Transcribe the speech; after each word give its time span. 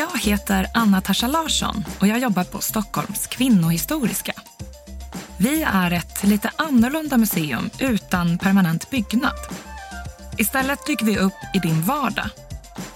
Jag 0.00 0.18
heter 0.20 0.66
Anna 0.74 1.00
Tarsa 1.00 1.26
Larsson 1.26 1.84
och 2.00 2.06
jag 2.06 2.18
jobbar 2.18 2.44
på 2.44 2.60
Stockholms 2.60 3.26
kvinnohistoriska. 3.26 4.32
Vi 5.36 5.62
är 5.62 5.90
ett 5.90 6.24
lite 6.24 6.50
annorlunda 6.56 7.18
museum 7.18 7.70
utan 7.78 8.38
permanent 8.38 8.90
byggnad. 8.90 9.36
Istället 10.38 10.86
dyker 10.86 11.06
vi 11.06 11.18
upp 11.18 11.32
i 11.54 11.58
din 11.58 11.82
vardag. 11.82 12.28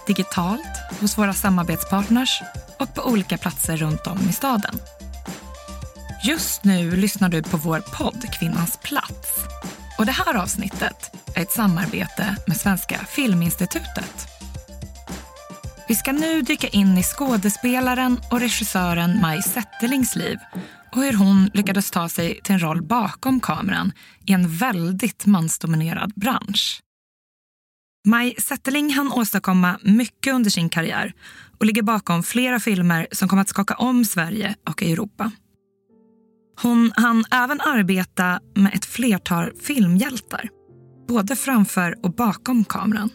Digitalt, 0.06 1.00
hos 1.00 1.18
våra 1.18 1.34
samarbetspartners 1.34 2.42
och 2.78 2.94
på 2.94 3.02
olika 3.02 3.38
platser 3.38 3.76
runt 3.76 4.06
om 4.06 4.18
i 4.28 4.32
staden. 4.32 4.74
Just 6.24 6.64
nu 6.64 6.96
lyssnar 6.96 7.28
du 7.28 7.42
på 7.42 7.56
vår 7.56 7.80
podd 7.80 8.24
Kvinnans 8.38 8.78
plats. 8.82 9.30
Och 9.98 10.06
det 10.06 10.12
här 10.12 10.34
avsnittet 10.34 11.16
är 11.36 11.42
ett 11.42 11.52
samarbete 11.52 12.36
med 12.46 12.56
Svenska 12.56 12.98
Filminstitutet. 13.08 14.33
Vi 15.94 15.98
ska 15.98 16.12
nu 16.12 16.42
dyka 16.42 16.68
in 16.68 16.98
i 16.98 17.02
skådespelaren 17.02 18.18
och 18.30 18.40
regissören 18.40 19.20
Maj 19.20 19.42
Zetterlings 19.42 20.16
liv 20.16 20.38
och 20.92 21.02
hur 21.02 21.12
hon 21.12 21.50
lyckades 21.54 21.90
ta 21.90 22.08
sig 22.08 22.40
till 22.44 22.54
en 22.54 22.62
roll 22.62 22.82
bakom 22.82 23.40
kameran 23.40 23.92
i 24.26 24.32
en 24.32 24.48
väldigt 24.48 25.26
mansdominerad 25.26 26.12
bransch. 26.16 26.80
Maj 28.06 28.34
Zetterling 28.38 28.94
hann 28.94 29.12
åstadkomma 29.12 29.78
mycket 29.82 30.34
under 30.34 30.50
sin 30.50 30.68
karriär 30.68 31.12
och 31.58 31.66
ligger 31.66 31.82
bakom 31.82 32.22
flera 32.22 32.60
filmer 32.60 33.06
som 33.12 33.28
kom 33.28 33.38
att 33.38 33.48
skaka 33.48 33.74
om 33.74 34.04
Sverige 34.04 34.54
och 34.68 34.82
Europa. 34.82 35.30
Hon 36.62 36.92
hann 36.96 37.24
även 37.30 37.60
arbeta 37.60 38.40
med 38.54 38.74
ett 38.74 38.84
flertal 38.84 39.52
filmhjältar, 39.62 40.48
både 41.08 41.36
framför 41.36 41.98
och 42.02 42.14
bakom 42.14 42.64
kameran. 42.64 43.10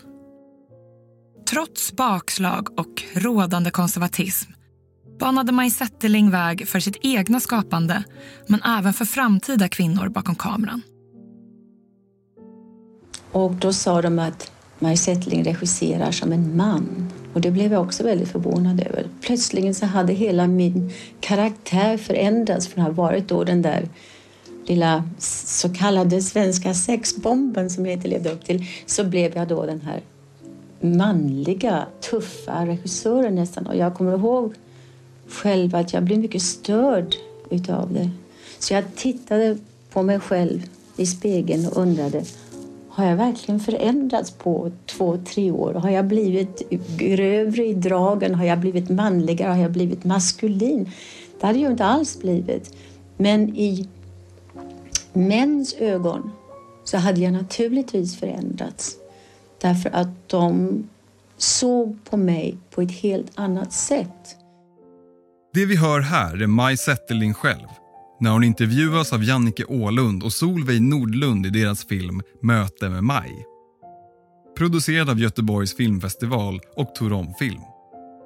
Trots 1.49 1.93
bakslag 1.93 2.79
och 2.79 3.03
rådande 3.13 3.71
konservatism 3.71 4.51
banade 5.19 5.51
Maj 5.51 5.69
Zetterling 5.69 6.31
väg 6.31 6.67
för 6.67 6.79
sitt 6.79 6.97
egna 7.01 7.39
skapande 7.39 8.03
men 8.47 8.61
även 8.63 8.93
för 8.93 9.05
framtida 9.05 9.69
kvinnor 9.69 10.09
bakom 10.09 10.35
kameran. 10.35 10.81
Och 13.31 13.51
då 13.51 13.73
sa 13.73 14.01
de 14.01 14.19
att 14.19 14.51
Maj 14.79 14.97
Zetterling 14.97 15.43
regisserar 15.43 16.11
som 16.11 16.31
en 16.31 16.57
man. 16.57 17.11
Och 17.33 17.41
det 17.41 17.51
blev 17.51 17.71
jag 17.71 17.81
också 17.81 18.03
väldigt 18.03 18.31
förvånad 18.31 18.81
över. 18.81 19.07
Plötsligen 19.21 19.75
så 19.75 19.85
hade 19.85 20.13
hela 20.13 20.47
min 20.47 20.91
karaktär 21.19 21.97
förändrats 21.97 22.67
från 22.67 22.83
att 22.83 22.95
ha 22.95 23.03
varit 23.03 23.27
då 23.27 23.43
den 23.43 23.61
där 23.61 23.89
lilla 24.65 25.09
så 25.17 25.73
kallade 25.73 26.21
svenska 26.21 26.73
sexbomben 26.73 27.69
som 27.69 27.85
jag 27.85 27.93
inte 27.93 28.07
levde 28.07 28.31
upp 28.31 28.45
till 28.45 28.65
så 28.85 29.03
blev 29.03 29.35
jag 29.35 29.47
då 29.47 29.65
den 29.65 29.81
här 29.81 30.01
manliga, 30.81 31.85
tuffa 32.09 32.65
regissörer 32.65 33.31
nästan. 33.31 33.67
Och 33.67 33.75
jag 33.75 33.95
kommer 33.95 34.17
ihåg 34.17 34.53
själv 35.27 35.75
att 35.75 35.93
jag 35.93 36.03
blev 36.03 36.19
mycket 36.19 36.41
störd 36.41 37.15
utav 37.49 37.93
det. 37.93 38.09
Så 38.59 38.73
jag 38.73 38.95
tittade 38.95 39.57
på 39.89 40.03
mig 40.03 40.19
själv 40.19 40.63
i 40.97 41.05
spegeln 41.05 41.67
och 41.67 41.77
undrade 41.77 42.23
har 42.99 43.05
jag 43.05 43.15
verkligen 43.15 43.59
förändrats 43.59 44.31
på 44.31 44.71
två, 44.85 45.17
tre 45.17 45.51
år? 45.51 45.73
Har 45.73 45.89
jag 45.89 46.05
blivit 46.05 46.69
grövre 46.97 47.65
i 47.65 47.73
dragen? 47.73 48.35
Har 48.35 48.45
jag 48.45 48.59
blivit 48.59 48.89
manligare? 48.89 49.51
Har 49.51 49.61
jag 49.61 49.71
blivit 49.71 50.03
maskulin? 50.03 50.89
Det 51.39 51.47
hade 51.47 51.59
jag 51.59 51.71
inte 51.71 51.85
alls 51.85 52.19
blivit. 52.19 52.73
Men 53.17 53.57
i 53.57 53.87
mäns 55.13 55.73
ögon 55.73 56.31
så 56.83 56.97
hade 56.97 57.21
jag 57.21 57.33
naturligtvis 57.33 58.19
förändrats. 58.19 58.95
Därför 59.61 59.89
att 59.89 60.29
de 60.29 60.83
såg 61.37 61.97
på 62.09 62.17
mig 62.17 62.57
på 62.69 62.81
ett 62.81 62.91
helt 62.91 63.31
annat 63.35 63.73
sätt. 63.73 64.35
Det 65.53 65.65
vi 65.65 65.75
hör 65.75 65.99
här 65.99 66.41
är 66.41 66.47
Maj 66.47 66.77
Zetterling 66.77 67.33
själv 67.33 67.67
när 68.19 68.31
hon 68.31 68.43
intervjuas 68.43 69.13
av 69.13 69.23
Jannike 69.23 69.65
Ålund 69.65 70.23
och 70.23 70.33
Solveig 70.33 70.81
Nordlund 70.81 71.45
i 71.45 71.49
deras 71.49 71.85
film 71.85 72.21
Möte 72.41 72.89
med 72.89 73.03
Maj. 73.03 73.45
Producerad 74.57 75.09
av 75.09 75.19
Göteborgs 75.19 75.75
filmfestival 75.75 76.61
och 76.75 76.95
Torom 76.95 77.33
Film. 77.39 77.61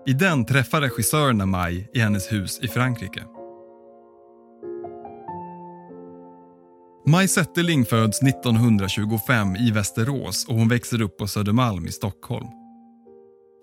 I 0.05 0.13
den 0.13 0.45
träffar 0.45 0.81
regissörerna 0.81 1.45
Maj 1.45 1.89
i 1.93 1.99
hennes 1.99 2.31
hus 2.31 2.59
i 2.61 2.67
Frankrike. 2.67 3.23
Maj 7.05 7.27
Zetterling 7.27 7.85
föds 7.85 8.21
1925 8.21 9.55
i 9.55 9.71
Västerås 9.71 10.45
och 10.47 10.55
hon 10.55 10.67
växer 10.67 11.01
upp 11.01 11.17
på 11.17 11.27
Södermalm 11.27 11.85
i 11.85 11.91
Stockholm. 11.91 12.47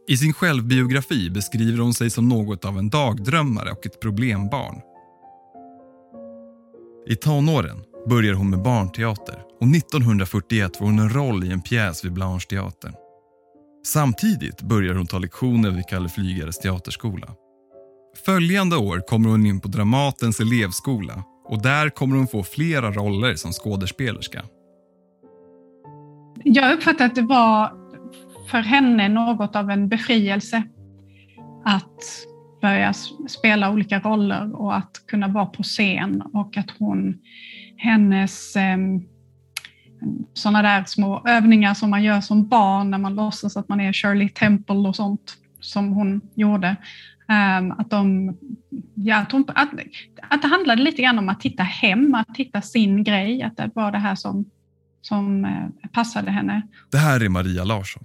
I 0.09 0.17
sin 0.17 0.33
självbiografi 0.33 1.31
beskriver 1.31 1.79
hon 1.79 1.95
sig 1.95 2.11
som 2.11 2.29
något 2.29 2.65
av 2.65 2.79
en 2.79 2.91
dagdrömmare 2.91 3.73
och 3.73 3.87
ett 3.87 4.01
problembarn. 4.01 4.81
I 7.07 7.17
tonåren 7.17 7.77
börjar 8.09 8.35
hon 8.35 8.51
med 8.51 8.63
barnteater 8.63 9.43
och 9.61 9.67
1941 9.67 10.77
får 10.77 10.85
hon 10.85 10.99
en 10.99 11.11
roll 11.11 11.45
i 11.45 11.53
en 11.53 11.63
pjäs 11.63 12.05
vid 12.05 12.13
Blanche-teatern. 12.13 12.95
Samtidigt 13.87 14.63
börjar 14.63 14.95
hon 14.95 15.07
ta 15.07 15.19
lektioner 15.19 15.71
vid 15.71 15.87
Kalle 15.87 16.09
Flygares 16.09 16.59
teaterskola. 16.59 17.35
Följande 18.27 18.77
år 18.77 19.01
kommer 19.09 19.31
hon 19.31 19.47
in 19.47 19.61
på 19.61 19.69
Dramatens 19.69 20.41
elevskola 20.41 21.25
och 21.51 21.63
där 21.63 21.91
kommer 21.91 22.17
hon 22.17 22.27
få 22.27 22.43
flera 22.43 22.91
roller 22.91 23.35
som 23.35 23.53
skådespelerska. 23.53 24.45
Jag 26.45 26.73
uppfattar 26.73 27.07
att 27.07 27.15
det 27.15 27.23
var 27.23 27.73
för 28.51 28.59
henne 28.59 29.09
något 29.09 29.57
av 29.57 29.71
en 29.71 29.89
befrielse 29.89 30.63
att 31.65 32.27
börja 32.61 32.93
spela 33.29 33.71
olika 33.71 34.01
roller 34.01 34.61
och 34.61 34.77
att 34.77 35.03
kunna 35.07 35.29
vara 35.29 35.47
på 35.47 35.63
scen 35.63 36.23
och 36.33 36.57
att 36.57 36.71
hon, 36.79 37.19
hennes 37.77 38.57
eh, 38.57 38.79
sådana 40.35 40.63
där 40.63 40.85
små 40.85 41.23
övningar 41.27 41.75
som 41.75 41.91
man 41.91 42.03
gör 42.03 42.21
som 42.21 42.49
barn 42.49 42.91
när 42.91 42.99
man 42.99 43.15
låtsas 43.15 43.57
att 43.57 43.69
man 43.69 43.81
är 43.81 43.93
Shirley 43.93 44.29
Temple 44.29 44.77
och 44.89 44.97
sånt 44.97 45.37
som 45.61 45.93
hon 45.93 46.21
gjorde. 46.35 46.77
Um, 47.31 47.73
att, 47.73 47.91
de, 47.91 48.37
ja, 48.95 49.17
att, 49.17 49.33
hon, 49.33 49.45
att, 49.49 49.71
att 50.31 50.43
det 50.43 50.49
handlade 50.49 50.83
lite 50.83 51.03
grann 51.03 51.19
om 51.19 51.29
att 51.29 51.43
hitta 51.43 51.63
hem, 51.63 52.15
att 52.15 52.37
hitta 52.37 52.63
sin 52.63 53.05
grej, 53.05 53.43
att 53.43 53.57
det 53.57 53.71
var 53.75 53.93
det 53.93 53.99
här 53.99 54.15
som, 54.15 54.45
som 55.01 55.45
uh, 55.45 55.91
passade 55.93 56.31
henne. 56.31 56.63
Det 56.93 56.99
här 56.99 57.25
är 57.25 57.29
Maria 57.29 57.65
Larsson. 57.65 58.05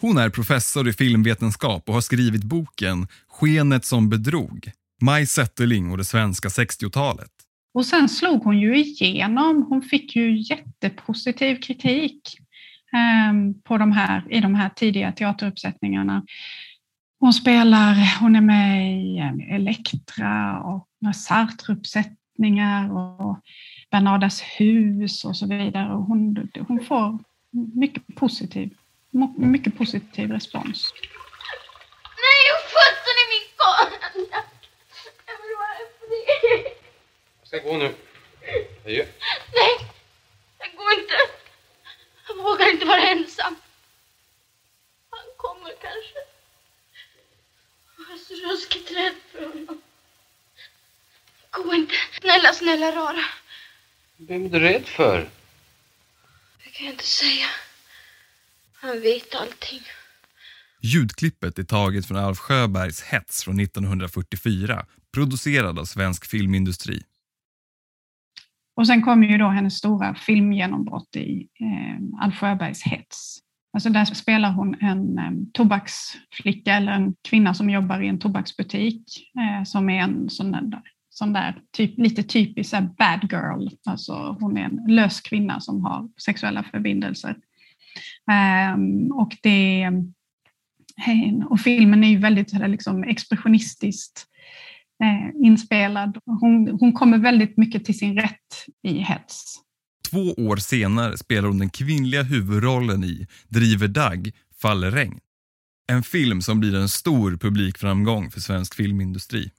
Hon 0.00 0.18
är 0.18 0.30
professor 0.30 0.88
i 0.88 0.92
filmvetenskap 0.92 1.88
och 1.88 1.94
har 1.94 2.00
skrivit 2.00 2.44
boken 2.44 3.06
Skenet 3.28 3.84
som 3.84 4.08
bedrog, 4.08 4.70
Maj 5.00 5.26
Zetterling 5.26 5.90
och 5.90 5.98
det 5.98 6.04
svenska 6.04 6.48
60-talet. 6.48 7.30
Och 7.74 7.86
sen 7.86 8.08
slog 8.08 8.42
hon 8.42 8.58
ju 8.58 8.78
igenom. 8.78 9.66
Hon 9.68 9.82
fick 9.82 10.16
ju 10.16 10.38
jättepositiv 10.38 11.60
kritik 11.60 12.38
um, 13.30 13.60
på 13.62 13.78
de 13.78 13.92
här, 13.92 14.26
i 14.30 14.40
de 14.40 14.54
här 14.54 14.68
tidiga 14.68 15.12
teateruppsättningarna. 15.12 16.22
Hon 17.20 17.32
spelar, 17.32 18.18
hon 18.20 18.36
är 18.36 18.40
med 18.40 18.92
i 18.92 19.18
Elektra 19.54 20.60
och 20.60 20.88
Sartre-uppsättningar 21.14 22.92
och 22.96 23.40
Bernardas 23.90 24.42
hus 24.42 25.24
och 25.24 25.36
så 25.36 25.46
vidare. 25.46 25.94
Och 25.94 26.02
hon, 26.02 26.50
hon 26.68 26.84
får 26.84 27.18
mycket 27.74 28.02
positiv, 28.16 28.74
mycket 29.36 29.78
positiv 29.78 30.32
respons. 30.32 30.92
Nej, 32.24 32.44
sjutton 32.72 33.16
i 33.22 33.26
min 33.32 33.48
konjak! 33.62 34.44
Jag 35.26 35.36
vill 35.42 35.56
vara 35.62 35.76
fri. 35.98 36.20
Ska 37.44 37.58
gå 37.58 37.76
nu. 37.76 37.94
Adjö. 38.84 39.04
Nej, 39.54 39.74
jag 40.58 40.70
går 40.76 40.92
inte. 41.00 41.14
Jag 42.28 42.36
vågar 42.44 42.72
inte 42.72 42.86
vara 42.86 43.02
ensam. 43.02 43.54
Han 45.10 45.26
kommer 45.36 45.70
kanske. 45.80 46.27
Jag 48.08 48.18
är 48.18 48.20
så 48.20 48.34
ruskigt 48.34 48.90
rädd 48.90 49.14
för 49.32 49.58
honom. 49.58 49.80
Gå 51.50 51.74
inte. 51.74 51.94
Snälla, 52.20 52.52
snälla 52.52 52.92
rara. 52.92 53.24
Vem 54.16 54.44
är 54.44 54.48
du 54.48 54.58
rädd 54.60 54.86
för? 54.86 55.28
Det 56.64 56.70
kan 56.70 56.86
jag 56.86 56.94
inte 56.94 57.06
säga. 57.06 57.46
Han 58.74 59.00
vet 59.00 59.34
allting. 59.34 59.80
Ljudklippet 60.80 61.58
är 61.58 61.64
taget 61.64 62.06
från 62.06 62.16
Alf 62.16 62.38
Sjöbergs 62.38 63.02
Hets 63.02 63.44
från 63.44 63.60
1944, 63.60 64.86
producerad 65.14 65.78
av 65.78 65.84
Svensk 65.84 66.26
Filmindustri. 66.26 67.02
Och 68.74 68.86
sen 68.86 69.02
kommer 69.02 69.26
ju 69.26 69.38
då 69.38 69.48
hennes 69.48 69.74
stora 69.74 70.14
filmgenombrott 70.14 71.16
i 71.16 71.48
eh, 71.60 72.24
Alf 72.24 72.38
Sjöbergs 72.38 72.82
Hets. 72.82 73.38
Alltså 73.72 73.90
där 73.90 74.04
spelar 74.04 74.52
hon 74.52 74.74
en 74.80 75.18
eh, 75.18 75.30
tobaksflicka 75.52 76.74
eller 76.74 76.92
en 76.92 77.14
kvinna 77.28 77.54
som 77.54 77.70
jobbar 77.70 78.00
i 78.00 78.08
en 78.08 78.18
tobaksbutik 78.18 79.30
eh, 79.40 79.64
som 79.64 79.90
är 79.90 80.02
en 80.02 80.30
sån 80.30 80.52
där, 80.52 80.82
sån 81.10 81.32
där 81.32 81.60
typ, 81.76 81.98
lite 81.98 82.22
typisk 82.22 82.74
bad 82.98 83.28
girl. 83.32 83.68
Alltså 83.86 84.36
hon 84.40 84.56
är 84.56 84.62
en 84.64 84.84
lös 84.88 85.20
kvinna 85.20 85.60
som 85.60 85.84
har 85.84 86.08
sexuella 86.24 86.62
förbindelser. 86.62 87.36
Ehm, 88.30 89.12
och 89.12 89.36
det 89.42 89.82
eh, 89.82 89.92
Och 91.48 91.60
filmen 91.60 92.04
är 92.04 92.08
ju 92.08 92.18
väldigt 92.18 92.52
liksom, 92.52 93.04
expressionistiskt 93.04 94.26
inspelad. 95.44 96.18
Hon, 96.40 96.68
hon 96.80 96.92
kommer 96.92 97.18
väldigt 97.18 97.56
mycket 97.56 97.84
till 97.84 97.98
sin 97.98 98.16
rätt 98.16 98.66
i 98.82 98.98
Hets. 98.98 99.67
Två 100.10 100.34
år 100.38 100.56
senare 100.56 101.18
spelar 101.18 101.48
hon 101.48 101.58
den 101.58 101.70
kvinnliga 101.70 102.22
huvudrollen 102.22 103.04
i 103.04 103.26
Driver 103.48 103.88
Dag, 103.88 104.30
faller 104.62 104.90
regn. 104.90 105.20
En 105.86 106.02
film 106.02 106.42
som 106.42 106.60
blir 106.60 106.74
en 106.74 106.88
stor 106.88 107.36
publikframgång 107.36 108.30
för 108.30 108.40
svensk 108.40 108.74
filmindustri. 108.74 109.50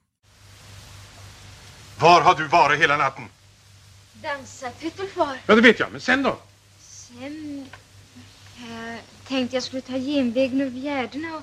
Var 2.00 2.20
har 2.20 2.34
du 2.34 2.46
varit 2.46 2.80
hela 2.80 2.96
natten? 2.96 3.24
Dansat, 4.22 4.82
vet 4.82 4.96
du 4.96 5.08
far? 5.08 5.36
Ja, 5.46 5.54
det 5.54 5.60
vet 5.60 5.80
jag. 5.80 5.92
Men 5.92 6.00
sen 6.00 6.22
då? 6.22 6.38
Sen... 6.80 7.66
Jag 8.68 8.98
tänkte 9.28 9.56
jag 9.56 9.62
skulle 9.62 9.82
ta 9.82 9.98
genvägen 9.98 10.60
över 10.60 10.78
gärdena 10.78 11.36
och... 11.36 11.42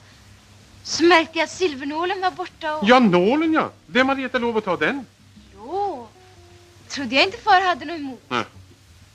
Så 0.84 1.04
märkte 1.04 1.38
jag 1.38 1.44
att 1.44 1.52
silvernålen 1.52 2.22
var 2.22 2.32
borta 2.32 2.76
och... 2.76 2.90
Ja, 2.90 3.00
nålen 3.00 3.54
ja. 3.54 3.72
Vem 3.86 4.10
hade 4.10 4.22
gett 4.22 4.32
dig 4.32 4.42
lov 4.42 4.58
att 4.58 4.66
ta 4.66 4.78
den? 4.78 5.06
Jo. 5.56 6.08
Trodde 6.88 7.16
jag 7.16 7.24
inte 7.24 7.38
far 7.38 7.62
hade 7.62 7.86
något 7.86 8.00
emot. 8.00 8.22
Nej. 8.30 8.44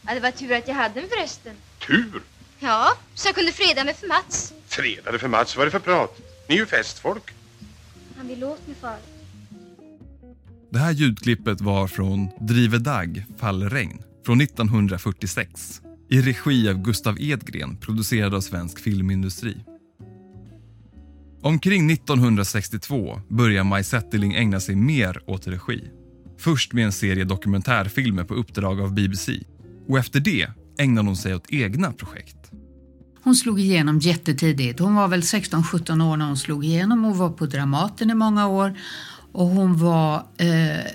Ja, 0.07 0.15
det 0.15 0.21
var 0.21 0.31
tur 0.31 0.53
att 0.53 0.69
jag 0.69 0.75
hade 0.75 1.01
den 1.01 1.09
förresten. 1.09 1.53
Tur? 1.87 2.23
Ja, 2.59 2.93
så 3.15 3.29
jag 3.29 3.35
kunde 3.35 3.53
freda 3.53 3.85
mig 3.85 3.95
för 3.95 4.09
Mats. 4.09 4.55
Fredade 4.67 5.19
för 5.19 5.29
Mats, 5.29 5.57
vad 5.57 5.63
är 5.63 5.67
det 5.67 5.71
för 5.71 5.79
prat? 5.79 6.21
Ni 6.49 6.55
är 6.55 6.59
ju 6.59 6.67
festfolk. 6.67 7.31
Han 8.17 8.29
vill 8.29 8.45
åt 8.45 8.67
mig 8.67 8.77
far. 8.81 8.99
Det 10.71 10.79
här 10.79 10.93
ljudklippet 10.93 11.61
var 11.61 11.87
från 11.87 12.29
Drive 12.41 12.79
Dag, 12.79 13.25
faller 13.39 13.71
regn 13.71 14.03
från 14.27 14.41
1946 14.41 15.81
i 16.11 16.21
regi 16.21 16.69
av 16.69 16.83
Gustav 16.83 17.21
Edgren 17.21 17.77
producerad 17.77 18.35
av 18.35 18.41
Svensk 18.41 18.81
Filmindustri. 18.81 19.57
Omkring 21.43 21.91
1962 21.91 23.21
börjar 23.29 23.65
Maj 23.65 23.85
Zetterling 23.85 24.35
ägna 24.35 24.61
sig 24.61 24.77
mer 24.77 25.31
åt 25.31 25.47
regi. 25.47 25.91
Först 26.39 26.73
med 26.73 26.85
en 26.85 26.93
serie 26.93 27.25
dokumentärfilmer 27.25 28.25
på 28.25 28.35
uppdrag 28.35 28.81
av 28.81 28.95
BBC 28.95 29.33
och 29.93 29.99
efter 29.99 30.21
det 30.21 30.49
ägnade 30.79 31.09
hon 31.09 31.17
sig 31.17 31.35
åt 31.35 31.47
egna 31.49 31.93
projekt. 31.93 32.51
Hon 33.23 33.35
slog 33.35 33.61
igenom 33.61 33.99
jättetidigt. 33.99 34.81
Hon 34.81 34.95
var 34.95 35.09
väl 35.09 35.21
16-17 35.21 36.11
år 36.13 36.17
när 36.17 36.27
hon 36.27 36.37
slog 36.37 36.65
igenom 36.65 37.05
och 37.05 37.17
var 37.17 37.31
på 37.31 37.47
Dramaten 37.47 38.11
i 38.11 38.15
många 38.15 38.47
år. 38.47 38.79
Och 39.33 39.47
hon 39.47 39.79
var, 39.79 40.27
eh, 40.37 40.87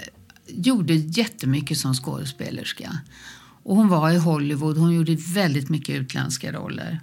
gjorde 0.48 0.94
jättemycket 0.94 1.78
som 1.78 1.94
skådespelerska. 1.94 3.00
Och 3.64 3.76
hon 3.76 3.88
var 3.88 4.12
i 4.12 4.18
Hollywood. 4.18 4.78
Hon 4.78 4.94
gjorde 4.94 5.16
väldigt 5.16 5.70
mycket 5.70 5.96
utländska 5.96 6.52
roller. 6.52 7.00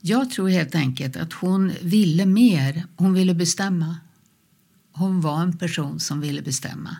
Jag 0.00 0.30
tror 0.30 0.48
helt 0.48 0.74
enkelt 0.74 1.16
att 1.16 1.32
hon 1.32 1.72
ville 1.82 2.26
mer. 2.26 2.84
Hon 2.96 3.14
ville 3.14 3.34
bestämma. 3.34 3.96
Hon 4.92 5.20
var 5.20 5.42
en 5.42 5.58
person 5.58 6.00
som 6.00 6.20
ville 6.20 6.42
bestämma. 6.42 6.96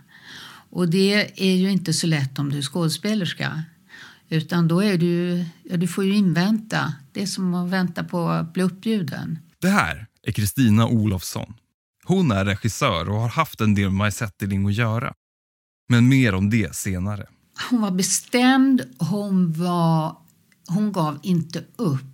Och 0.70 0.88
det 0.88 1.42
är 1.42 1.56
ju 1.56 1.70
inte 1.70 1.92
så 1.92 2.06
lätt 2.06 2.38
om 2.38 2.50
du 2.50 2.58
är 2.58 2.62
skådespelerska. 2.62 3.62
Utan 4.34 4.68
då 4.68 4.82
är 4.82 4.98
du, 4.98 5.44
ja, 5.62 5.76
du 5.76 5.88
får 5.88 6.04
ju 6.04 6.14
invänta. 6.14 6.94
Det 7.12 7.22
är 7.22 7.26
som 7.26 7.54
att 7.54 7.70
vänta 7.70 8.04
på 8.04 8.28
att 8.28 8.52
bli 8.52 8.62
uppbjuden. 8.62 9.38
Det 9.58 9.68
här 9.68 10.06
är 10.22 10.32
Kristina 10.32 10.86
Olofsson. 10.86 11.54
Hon 12.04 12.30
är 12.30 12.44
regissör 12.44 13.08
och 13.08 13.20
har 13.20 13.28
haft 13.28 13.60
en 13.60 13.74
del 13.74 13.84
med 13.84 13.92
Maj 13.92 14.12
Zetterling 14.12 14.66
att 14.66 14.74
göra. 14.74 15.14
Men 15.88 16.08
mer 16.08 16.34
om 16.34 16.50
det 16.50 16.74
senare. 16.74 17.26
Hon 17.70 17.80
var 17.80 17.90
bestämd, 17.90 18.82
hon, 18.98 19.52
var, 19.52 20.16
hon 20.68 20.92
gav 20.92 21.18
inte 21.22 21.64
upp. 21.76 22.04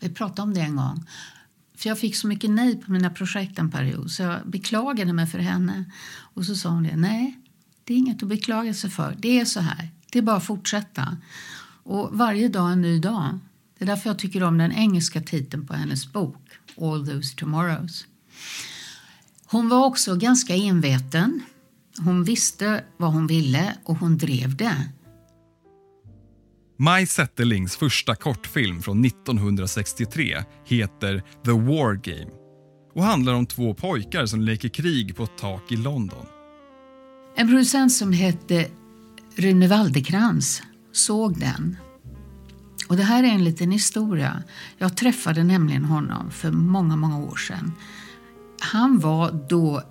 Vi 0.00 0.08
pratade 0.08 0.42
om 0.42 0.54
det 0.54 0.60
en 0.60 0.76
gång. 0.76 1.06
För 1.76 1.88
Jag 1.88 1.98
fick 1.98 2.16
så 2.16 2.26
mycket 2.26 2.50
nej 2.50 2.82
på 2.82 2.92
mina 2.92 3.10
projekt 3.10 3.58
en 3.58 3.70
period 3.70 4.10
så 4.10 4.22
jag 4.22 4.50
beklagade 4.50 5.12
mig 5.12 5.26
för 5.26 5.38
henne. 5.38 5.84
Och 6.34 6.44
så 6.44 6.56
sa 6.56 6.68
hon 6.68 6.82
det, 6.82 6.96
nej, 6.96 7.38
det 7.84 7.94
är 7.94 7.98
inget 7.98 8.22
att 8.22 8.28
beklaga 8.28 8.74
sig 8.74 8.90
för. 8.90 9.16
Det 9.18 9.40
är 9.40 9.44
så 9.44 9.60
här, 9.60 9.90
det 10.12 10.18
är 10.18 10.22
bara 10.22 10.36
att 10.36 10.44
fortsätta. 10.44 11.16
Och 11.82 12.08
varje 12.12 12.48
dag 12.48 12.72
en 12.72 12.82
ny 12.82 12.98
dag. 12.98 13.38
Det 13.78 13.84
är 13.84 13.86
därför 13.86 14.10
jag 14.10 14.18
tycker 14.18 14.42
om 14.42 14.58
den 14.58 14.72
engelska 14.72 15.20
titeln 15.20 15.66
på 15.66 15.74
hennes 15.74 16.12
bok, 16.12 16.36
All 16.80 17.06
those 17.06 17.36
tomorrows. 17.36 18.06
Hon 19.46 19.68
var 19.68 19.86
också 19.86 20.16
ganska 20.16 20.54
enveten. 20.54 21.42
Hon 21.98 22.24
visste 22.24 22.84
vad 22.96 23.12
hon 23.12 23.26
ville 23.26 23.74
och 23.84 23.96
hon 23.96 24.18
drev 24.18 24.56
det. 24.56 24.88
Maj 26.76 27.06
Zetterlings 27.06 27.76
första 27.76 28.14
kortfilm 28.14 28.82
från 28.82 29.04
1963 29.04 30.44
heter 30.64 31.22
The 31.44 31.50
War 31.50 31.94
Game 31.94 32.30
och 32.94 33.02
handlar 33.04 33.34
om 33.34 33.46
två 33.46 33.74
pojkar 33.74 34.26
som 34.26 34.40
leker 34.40 34.68
krig 34.68 35.16
på 35.16 35.22
ett 35.24 35.38
tak 35.38 35.72
i 35.72 35.76
London. 35.76 36.26
En 37.36 37.48
producent 37.48 37.92
som 37.92 38.12
hette 38.12 38.68
Rune 39.38 39.68
Waldekrans 39.68 40.62
såg 40.92 41.40
den. 41.40 41.76
Och 42.88 42.96
det 42.96 43.02
här 43.02 43.22
är 43.22 43.28
en 43.28 43.44
liten 43.44 43.70
historia. 43.70 44.42
Jag 44.78 44.96
träffade 44.96 45.44
nämligen 45.44 45.84
honom 45.84 46.30
för 46.30 46.52
många, 46.52 46.96
många 46.96 47.18
år 47.18 47.36
sedan. 47.36 47.72
Han 48.60 48.98
var 48.98 49.46
då 49.48 49.82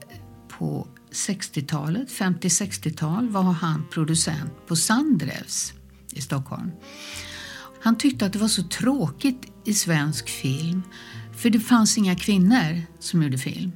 på 0.48 0.88
60-talet, 1.12 2.10
50-60-tal, 2.10 3.30
var 3.30 3.42
han 3.42 3.86
producent 3.92 4.68
på 4.68 4.76
Sandrevs 4.76 5.74
i 6.12 6.22
Stockholm. 6.22 6.72
Han 7.82 7.98
tyckte 7.98 8.26
att 8.26 8.34
det 8.34 8.40
var 8.40 8.48
så 8.48 8.64
tråkigt 8.64 9.46
i 9.66 9.74
svensk 9.74 10.30
film 10.30 10.82
för 11.38 11.50
det 11.50 11.60
fanns 11.60 11.98
inga 11.98 12.16
kvinnor 12.16 12.82
som 13.00 13.24
gjorde 13.24 13.38
film. 13.38 13.72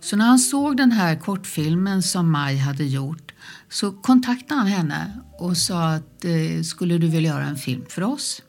Så 0.00 0.16
när 0.16 0.26
han 0.26 0.38
såg 0.38 0.76
den 0.76 0.92
här 0.92 1.16
kortfilmen 1.16 2.02
som 2.02 2.30
Maj 2.30 2.56
hade 2.56 2.84
gjort 2.84 3.31
så 3.68 3.92
kontaktade 3.92 4.60
han 4.60 4.68
henne 4.68 5.20
och 5.38 5.56
sa 5.56 5.88
att 5.88 6.24
eh, 6.24 6.62
skulle 6.62 6.98
du 6.98 7.08
vilja 7.08 7.30
göra 7.30 7.44
en 7.44 7.56
film 7.56 7.84
för 7.88 8.02
oss? 8.02 8.42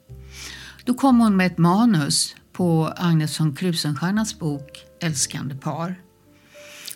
Då 0.85 0.93
kom 0.93 1.19
hon 1.19 1.37
med 1.37 1.47
ett 1.47 1.57
manus 1.57 2.35
på 2.53 2.93
Agnes 2.97 3.39
von 3.39 3.55
Krusenstjernas 3.55 4.39
bok 4.39 4.85
Älskande 5.01 5.55
par. 5.55 5.95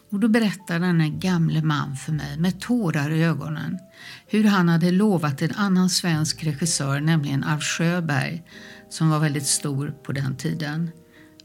Och 0.09 0.19
då 0.19 0.27
berättade 0.27 0.85
denne 0.85 1.09
gamle 1.09 1.61
man 1.61 1.95
för 1.95 2.11
mig 2.11 2.37
med 2.37 2.59
tårar 2.59 3.09
i 3.09 3.23
ögonen 3.23 3.79
hur 4.27 4.43
han 4.43 4.69
hade 4.69 4.91
lovat 4.91 5.41
en 5.41 5.55
annan 5.55 5.89
svensk 5.89 6.43
regissör, 6.43 6.99
nämligen 6.99 7.43
Alf 7.43 7.63
Sjöberg, 7.63 8.43
som 8.89 9.09
var 9.09 9.19
väldigt 9.19 9.47
stor 9.47 9.95
på 10.03 10.11
den 10.11 10.37
tiden, 10.37 10.91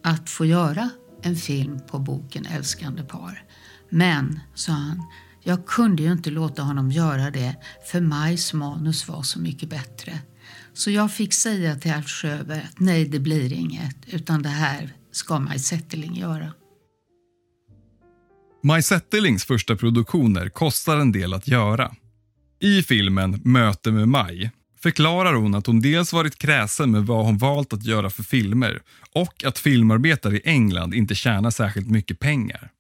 att 0.03 0.31
få 0.31 0.45
göra 0.45 0.91
en 1.23 1.37
film 1.37 1.81
på 1.91 1.99
boken 1.99 2.47
Älskande 2.47 3.03
par. 3.03 3.45
Men, 3.89 4.41
sa 4.55 4.73
han, 4.73 5.03
jag 5.43 5.67
kunde 5.67 6.03
ju 6.03 6.13
inte 6.13 6.31
låta 6.31 6.63
honom 6.63 6.91
göra 6.91 7.31
det 7.31 7.57
för 7.87 8.01
Majs 8.01 8.53
manus 8.53 9.09
var 9.09 9.23
så 9.23 9.41
mycket 9.41 9.71
bättre. 9.71 10.19
Så 10.75 10.91
jag 10.91 11.13
fick 11.13 11.35
säga 11.35 11.77
till 11.77 11.93
Alf 11.93 12.09
Sjöberg 12.09 12.61
att 12.61 12.81
nej, 12.81 13.05
det 13.05 13.19
blir 13.19 13.53
inget, 13.53 13.97
utan 14.07 14.43
det 14.43 14.49
här 14.49 14.93
ska 15.13 15.39
Maj 15.39 15.59
Zetterling 15.59 16.17
göra. 16.17 16.53
Maj 18.63 18.83
Zetterlings 18.83 19.45
första 19.45 19.77
produktioner 19.77 20.49
kostar 20.49 20.97
en 20.97 21.13
del 21.13 21.35
att 21.35 21.49
göra. 21.49 21.95
I 22.61 22.83
filmen 22.83 23.41
Möte 23.45 23.93
med 23.93 24.09
Maj 24.09 24.51
förklarar 24.83 25.35
hon 25.35 25.55
att 25.55 25.67
hon 25.67 25.81
dels 25.81 26.13
varit 26.13 26.39
kräsen 26.39 26.91
med 26.91 27.07
vad 27.07 27.25
hon 27.25 27.39
valt 27.39 27.73
att 27.73 27.85
göra 27.85 28.11
för 28.11 28.23
filmer 28.23 28.83
och 29.15 29.45
att 29.45 29.59
filmarbetare 29.59 30.37
i 30.37 30.41
England 30.45 30.95
inte 30.95 31.15
tjänar 31.15 31.51
särskilt 31.51 31.91
mycket 31.91 32.19
pengar. 32.19 32.71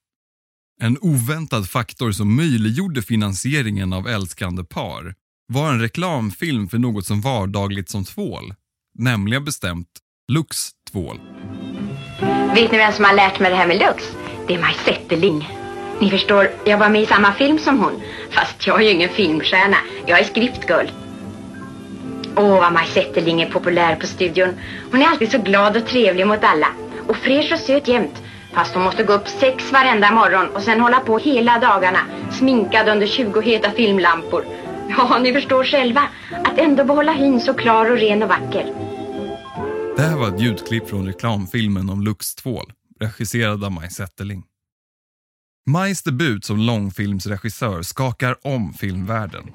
En 0.81 0.99
oväntad 1.01 1.69
faktor 1.71 2.13
som 2.13 2.37
möjliggjorde 2.37 3.03
finansieringen 3.03 3.93
av 3.93 4.09
Älskande 4.09 4.65
par 4.65 5.15
var 5.53 5.71
en 5.71 5.81
reklamfilm 5.81 6.69
för 6.69 6.79
något 6.79 7.07
som 7.07 7.21
vardagligt 7.21 7.91
som 7.91 8.05
tvål, 8.05 8.55
nämligen 8.99 9.45
bestämt 9.45 9.89
Lux 10.33 10.71
tvål. 10.93 11.21
Vet 12.55 12.73
ni 12.73 12.79
vem 12.79 12.93
som 12.93 13.05
har 13.05 13.15
lärt 13.15 13.41
mig 13.41 13.51
det 13.51 13.57
här 13.57 13.67
med 13.67 13.79
Lux? 13.79 14.05
Det 14.49 14.55
är 14.55 14.61
Maj 14.61 14.75
Zetterling. 14.85 15.49
Ni 16.01 16.11
förstår, 16.11 16.51
jag 16.65 16.79
var 16.79 16.89
med 16.89 17.03
i 17.03 17.07
samma 17.07 17.33
film 17.33 17.59
som 17.59 17.79
hon. 17.79 18.03
Fast 18.31 18.67
jag 18.67 18.81
är 18.81 18.85
ju 18.85 18.91
ingen 18.91 19.11
filmstjärna. 19.11 19.77
Jag 20.07 20.21
är 20.21 20.25
skriptgull. 20.25 20.91
Åh, 22.37 22.61
vad 22.61 22.73
Maj 22.73 22.87
Zetterling 22.87 23.43
är 23.43 23.51
populär 23.51 23.97
på 23.97 24.07
studion. 24.07 24.55
Hon 24.91 25.03
är 25.03 25.07
alltid 25.07 25.31
så 25.31 25.39
glad 25.39 25.77
och 25.77 25.87
trevlig 25.87 26.27
mot 26.27 26.45
alla. 26.45 26.69
Och 27.09 27.17
fräsch 27.17 27.53
och 27.53 27.59
söt 27.59 27.89
jämt. 27.89 28.23
Fast 28.55 28.75
hon 28.75 28.83
måste 28.83 29.03
gå 29.03 29.13
upp 29.13 29.29
sex 29.29 29.73
varenda 29.73 30.11
morgon 30.11 30.49
och 30.49 30.63
sen 30.63 30.81
hålla 30.81 31.01
på 31.01 31.19
hela 31.19 31.59
dagarna. 31.59 31.99
Sminkad 32.33 32.89
under 32.89 33.07
20 33.07 33.41
heta 33.41 33.71
filmlampor. 33.71 34.45
Ja, 34.89 35.19
ni 35.19 35.33
förstår 35.33 35.65
själva. 35.65 36.03
Att 36.45 36.59
ändå 36.59 36.85
behålla 36.85 37.13
hyn 37.13 37.41
så 37.41 37.55
klar 37.55 37.91
och 37.91 37.99
ren 37.99 38.23
och 38.23 38.29
vacker. 38.29 38.75
Det 39.97 40.03
här 40.03 40.17
var 40.17 40.29
ett 40.29 40.41
ljudklipp 40.41 40.89
från 40.89 41.07
reklamfilmen 41.07 41.91
om 41.91 42.03
Lux 42.03 42.35
tvål, 42.35 42.73
regisserad 43.01 43.65
av 43.65 43.73
Maj 43.73 43.91
Zetterling. 43.91 44.45
Majs 45.67 46.03
debut 46.03 46.45
som 46.45 46.59
långfilmsregissör 46.59 47.83
skakar 47.83 48.37
om 48.47 48.73
filmvärlden. 48.73 49.51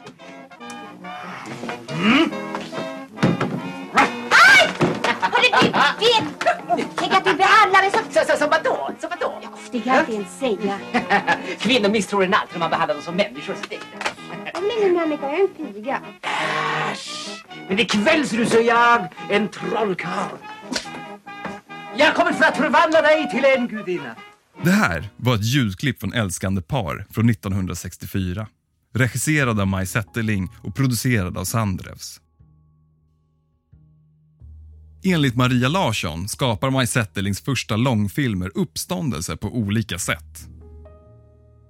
Hörru 1.89 2.46
vet! 5.99 6.47
Tänk 6.95 7.13
att 7.13 7.27
vi 7.27 7.33
behandlar 7.33 7.81
det 7.81 7.91
så... 7.91 7.97
Så, 8.11 8.31
så, 8.31 8.37
så 8.37 8.47
kan 9.87 9.99
inte 9.99 10.13
ens 10.13 10.39
säga. 10.39 10.79
Kvinnor 11.59 11.89
misstror 11.89 12.23
en 12.23 12.33
alltid 12.33 12.53
när 12.53 12.59
man 12.59 12.69
behandlar 12.69 12.95
dem 12.95 13.03
som 13.03 13.15
människor. 13.15 13.55
Så 13.55 13.63
det... 13.69 13.79
Men 14.53 14.97
Annika, 14.97 15.25
jag 15.25 15.39
är 15.39 15.41
en 15.41 15.73
piga. 15.73 16.01
Äsch! 16.91 17.43
Men 17.69 17.79
ikväll 17.79 18.27
ser 18.27 18.37
du 18.37 18.45
så 18.45 18.61
jag 18.61 19.07
en 19.29 19.47
trollkarl. 19.47 20.37
Jag 21.97 22.15
kommit 22.15 22.35
för 22.35 22.45
att 22.45 22.57
förvandla 22.57 23.01
dig 23.01 23.29
till 23.29 23.45
en 23.45 23.67
gudinna. 23.67 24.15
Det 24.61 24.71
här 24.71 25.09
var 25.17 25.35
ett 25.35 25.45
ljudklipp 25.45 25.99
från 25.99 26.13
Älskande 26.13 26.61
par 26.61 27.05
från 27.11 27.29
1964. 27.29 28.47
Regisserad 28.93 29.59
av 29.59 29.67
Maj 29.67 29.85
Zetterling 29.85 30.49
och 30.63 30.75
producerad 30.75 31.37
av 31.37 31.43
Sandrevs. 31.43 32.21
Enligt 35.13 35.35
Maria 35.35 35.67
Larsson 35.67 36.27
skapar 36.27 36.69
Maj 36.69 36.87
Zetterlings 36.87 37.41
första 37.41 37.75
långfilmer 37.75 38.51
uppståndelse 38.55 39.37
på 39.37 39.47
olika 39.47 39.97
sätt. 39.97 40.47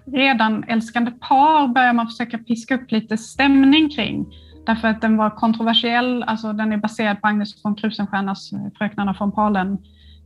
Redan 0.05 0.63
Älskande 0.63 1.11
par 1.11 1.67
börjar 1.67 1.93
man 1.93 2.07
försöka 2.07 2.37
piska 2.37 2.75
upp 2.75 2.91
lite 2.91 3.17
stämning 3.17 3.89
kring. 3.89 4.25
Därför 4.65 4.87
att 4.87 5.01
den 5.01 5.17
var 5.17 5.29
kontroversiell, 5.29 6.23
alltså 6.23 6.53
den 6.53 6.73
är 6.73 6.77
baserad 6.77 7.21
på 7.21 7.27
Agnes 7.27 7.65
von 7.65 7.75
Krusenstjernas 7.75 8.53
eh, 8.53 8.59
Fröknarna 8.77 9.13
från 9.13 9.31
Palen 9.31 9.77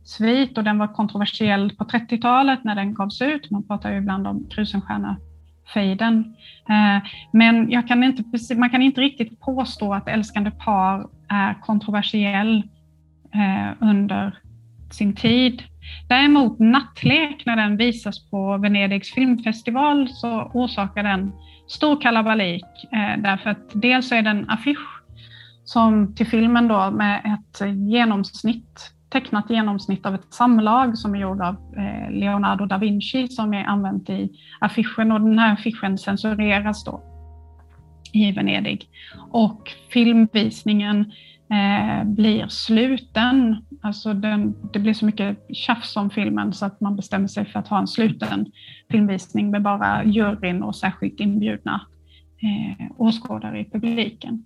svit 0.04 0.58
och 0.58 0.64
den 0.64 0.78
var 0.78 0.88
kontroversiell 0.88 1.70
på 1.76 1.84
30-talet 1.84 2.64
när 2.64 2.74
den 2.74 2.94
gavs 2.94 3.22
ut. 3.22 3.50
Man 3.50 3.62
pratar 3.62 3.92
ju 3.92 3.98
ibland 3.98 4.26
om 4.26 4.46
Krusenstjerna-fejden. 4.50 6.34
Eh, 6.68 7.08
men 7.32 7.70
jag 7.70 7.88
kan 7.88 8.04
inte, 8.04 8.54
man 8.56 8.70
kan 8.70 8.82
inte 8.82 9.00
riktigt 9.00 9.40
påstå 9.40 9.94
att 9.94 10.08
Älskande 10.08 10.50
par 10.50 11.06
är 11.28 11.54
kontroversiell 11.60 12.62
eh, 13.34 13.88
under 13.88 14.38
sin 14.90 15.14
tid. 15.14 15.62
Däremot 16.08 16.58
Nattlek, 16.58 17.46
när 17.46 17.56
den 17.56 17.76
visas 17.76 18.30
på 18.30 18.58
Venedigs 18.58 19.12
filmfestival 19.12 20.08
så 20.08 20.50
orsakar 20.54 21.02
den 21.02 21.32
stor 21.68 22.00
kalabalik. 22.00 22.64
Eh, 22.92 23.22
därför 23.22 23.50
att 23.50 23.70
dels 23.72 24.12
är 24.12 24.22
det 24.22 24.30
en 24.30 24.50
affisch 24.50 25.02
som 25.64 26.14
till 26.14 26.26
filmen 26.26 26.68
då 26.68 26.90
med 26.90 27.20
ett 27.24 27.60
genomsnitt 27.90 28.92
tecknat 29.12 29.50
genomsnitt 29.50 30.06
av 30.06 30.14
ett 30.14 30.34
samlag 30.34 30.98
som 30.98 31.14
är 31.14 31.18
gjord 31.18 31.40
av 31.40 31.56
eh, 31.76 32.10
Leonardo 32.10 32.66
da 32.66 32.78
Vinci 32.78 33.28
som 33.28 33.54
är 33.54 33.64
använt 33.64 34.10
i 34.10 34.30
affischen 34.60 35.12
och 35.12 35.20
den 35.20 35.38
här 35.38 35.52
affischen 35.52 35.98
censureras 35.98 36.84
då 36.84 37.02
i 38.12 38.32
Venedig. 38.32 38.88
Och 39.30 39.70
filmvisningen 39.92 41.12
eh, 41.52 42.04
blir 42.04 42.48
sluten. 42.48 43.56
Alltså 43.82 44.14
den, 44.14 44.54
det 44.72 44.78
blir 44.78 44.94
så 44.94 45.06
mycket 45.06 45.38
tjafs 45.54 45.96
om 45.96 46.10
filmen 46.10 46.52
så 46.52 46.66
att 46.66 46.80
man 46.80 46.96
bestämmer 46.96 47.28
sig 47.28 47.44
för 47.44 47.58
att 47.58 47.68
ha 47.68 47.78
en 47.78 47.88
sluten 47.88 48.46
filmvisning 48.90 49.50
med 49.50 49.62
bara 49.62 50.04
juryn 50.04 50.62
och 50.62 50.76
särskilt 50.76 51.20
inbjudna 51.20 51.86
eh, 52.42 52.86
åskådare 52.96 53.60
i 53.60 53.64
publiken. 53.64 54.44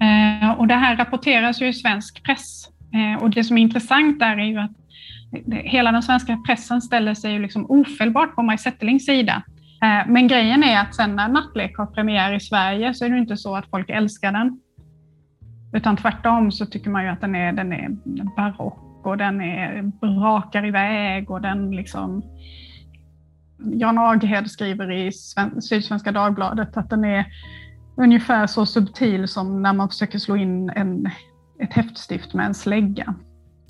Eh, 0.00 0.50
och 0.50 0.66
det 0.66 0.74
här 0.74 0.96
rapporteras 0.96 1.62
ju 1.62 1.68
i 1.68 1.72
svensk 1.72 2.22
press 2.22 2.72
Eh, 2.94 3.22
och 3.22 3.30
det 3.30 3.44
som 3.44 3.58
är 3.58 3.62
intressant 3.62 4.18
där 4.18 4.36
är 4.36 4.44
ju 4.44 4.58
att 4.58 4.70
hela 5.64 5.92
den 5.92 6.02
svenska 6.02 6.36
pressen 6.46 6.82
ställer 6.82 7.14
sig 7.14 7.32
ju 7.32 7.38
liksom 7.38 7.66
ofelbart 7.68 8.34
på 8.34 8.42
Maj 8.42 8.58
Zetterlings 8.58 9.06
sida. 9.06 9.42
Eh, 9.82 10.08
men 10.12 10.28
grejen 10.28 10.64
är 10.64 10.80
att 10.80 10.94
sen 10.94 11.16
när 11.16 11.28
Nattlek 11.28 11.78
har 11.78 11.86
premiär 11.86 12.34
i 12.34 12.40
Sverige 12.40 12.94
så 12.94 13.04
är 13.04 13.10
det 13.10 13.18
inte 13.18 13.36
så 13.36 13.56
att 13.56 13.70
folk 13.70 13.90
älskar 13.90 14.32
den. 14.32 14.60
Utan 15.72 15.96
tvärtom 15.96 16.52
så 16.52 16.66
tycker 16.66 16.90
man 16.90 17.02
ju 17.04 17.08
att 17.08 17.20
den 17.20 17.34
är, 17.34 17.52
den 17.52 17.72
är 17.72 17.88
barock 18.36 19.06
och 19.06 19.16
den 19.16 19.40
är 19.40 19.82
brakar 19.82 20.66
iväg 20.66 21.30
och 21.30 21.40
den 21.40 21.70
liksom 21.70 22.22
Jan 23.58 23.98
Aghed 23.98 24.50
skriver 24.50 24.92
i 24.92 25.12
Sydsvenska 25.62 26.12
Dagbladet 26.12 26.76
att 26.76 26.90
den 26.90 27.04
är 27.04 27.26
ungefär 27.96 28.46
så 28.46 28.66
subtil 28.66 29.28
som 29.28 29.62
när 29.62 29.72
man 29.72 29.88
försöker 29.88 30.18
slå 30.18 30.36
in 30.36 30.70
en 30.70 31.10
ett 31.62 31.72
häftstift 31.72 32.34
med 32.34 32.46
en 32.46 32.54
slägga. 32.54 33.14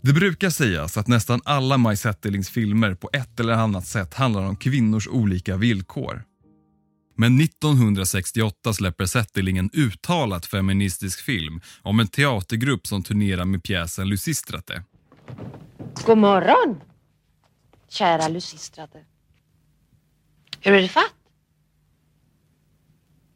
Det 0.00 0.12
brukar 0.12 0.50
sägas 0.50 0.98
att 0.98 1.08
nästan 1.08 1.40
alla 1.44 1.78
Maj 1.78 1.96
Zetterlings 1.96 2.50
filmer 2.50 2.94
på 2.94 3.10
ett 3.12 3.40
eller 3.40 3.52
annat 3.52 3.86
sätt 3.86 4.14
handlar 4.14 4.48
om 4.48 4.56
kvinnors 4.56 5.08
olika 5.08 5.56
villkor. 5.56 6.22
Men 7.22 7.40
1968 7.40 8.72
släpper 8.72 9.06
Zetterling 9.06 9.58
en 9.58 9.70
uttalat 9.72 10.46
feministisk 10.46 11.24
film 11.24 11.60
om 11.82 12.00
en 12.00 12.08
teatergrupp 12.08 12.86
som 12.86 13.02
turnerar 13.02 13.44
med 13.44 13.62
pjäsen 13.62 14.08
Lysistrate. 14.08 14.82
God 16.06 16.18
morgon, 16.18 16.80
kära 17.88 18.28
Lysistrate. 18.28 19.04
Hur 20.60 20.72
är 20.72 20.82
det 20.82 20.88
fatt? 20.88 21.14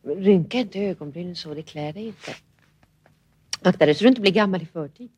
Rynka 0.02 0.58
inte 0.58 0.78
ögonbrynen 0.78 1.36
så, 1.36 1.54
det 1.54 1.62
klär 1.62 1.92
dig 1.92 2.06
inte. 2.06 2.34
Akta 3.62 3.86
dig 3.86 3.94
så 3.94 4.04
du 4.04 4.08
inte 4.08 4.20
blir 4.20 4.32
gammal 4.32 4.62
i 4.62 4.66
förtid. 4.66 5.10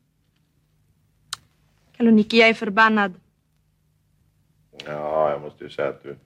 Kaloniki, 1.97 2.39
jag 2.39 2.49
är 2.49 2.53
förbannad. 2.53 3.13
Ja, 4.85 5.31
jag 5.31 5.41
måste 5.41 5.63
ju 5.63 5.69
säga 5.69 5.89
att 5.89 6.03
du 6.03 6.17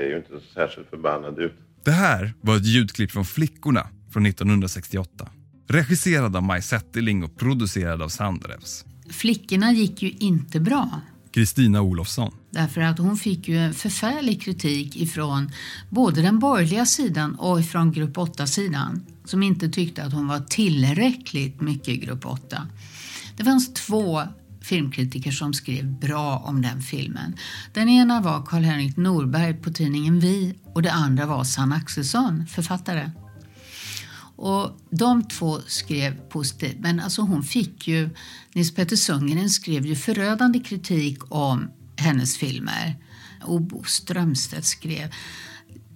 ser 0.00 0.08
ju 0.08 0.16
inte 0.16 0.28
så 0.28 0.40
särskilt 0.54 0.90
förbannad 0.90 1.38
ut. 1.38 1.54
Det 1.84 1.90
här 1.90 2.34
var 2.40 2.56
ett 2.56 2.66
ljudklipp 2.66 3.10
från 3.10 3.24
Flickorna 3.24 3.86
från 4.10 4.26
1968. 4.26 5.28
Regisserad 5.68 6.36
av 6.36 6.42
Maj 6.42 6.62
Zetterling 6.62 7.24
och 7.24 7.36
producerad 7.36 8.02
av 8.02 8.08
Sandrevs. 8.08 8.84
Flickorna 9.10 9.72
gick 9.72 10.02
ju 10.02 10.10
inte 10.10 10.60
bra. 10.60 11.00
Kristina 11.32 11.82
Olofsson. 11.82 12.34
Därför 12.50 12.80
att 12.80 12.98
hon 12.98 13.16
fick 13.16 13.48
ju 13.48 13.58
en 13.58 13.74
förfärlig 13.74 14.42
kritik 14.42 14.96
ifrån 14.96 15.50
både 15.88 16.22
den 16.22 16.38
borgerliga 16.38 16.86
sidan 16.86 17.34
och 17.34 17.60
ifrån 17.60 17.92
grupp 17.92 18.16
8-sidan 18.16 19.00
som 19.24 19.42
inte 19.42 19.68
tyckte 19.68 20.02
att 20.04 20.12
hon 20.12 20.28
var 20.28 20.40
tillräckligt 20.40 21.60
mycket 21.60 22.00
grupp 22.00 22.26
8. 22.26 22.66
Det 23.36 23.44
fanns 23.44 23.74
två 23.74 24.22
filmkritiker 24.60 25.30
som 25.30 25.54
skrev 25.54 25.86
bra 25.86 26.38
om 26.38 26.62
den 26.62 26.82
filmen. 26.82 27.36
Den 27.72 27.88
ena 27.88 28.20
var 28.20 28.42
Karl-Henrik 28.46 28.96
Norberg 28.96 29.54
på 29.54 29.72
tidningen 29.72 30.20
Vi 30.20 30.54
och 30.74 30.82
det 30.82 30.92
andra 30.92 31.26
var 31.26 31.44
Sanna 31.44 31.76
Axelsson, 31.76 32.46
författare. 32.46 33.10
Och 34.36 34.78
de 34.90 35.28
två 35.28 35.60
skrev 35.66 36.14
positivt, 36.28 36.76
men 36.78 37.00
alltså 37.00 37.22
hon 37.22 37.42
fick 37.42 37.88
ju, 37.88 38.10
Nils 38.54 38.74
Petter 38.74 38.96
Sundgren 38.96 39.50
skrev 39.50 39.86
ju 39.86 39.96
förödande 39.96 40.60
kritik 40.60 41.18
om 41.28 41.70
hennes 41.96 42.36
filmer. 42.36 42.96
Och 43.42 43.60
Bo 43.60 43.84
Strömstedt 43.84 44.64
skrev, 44.64 45.14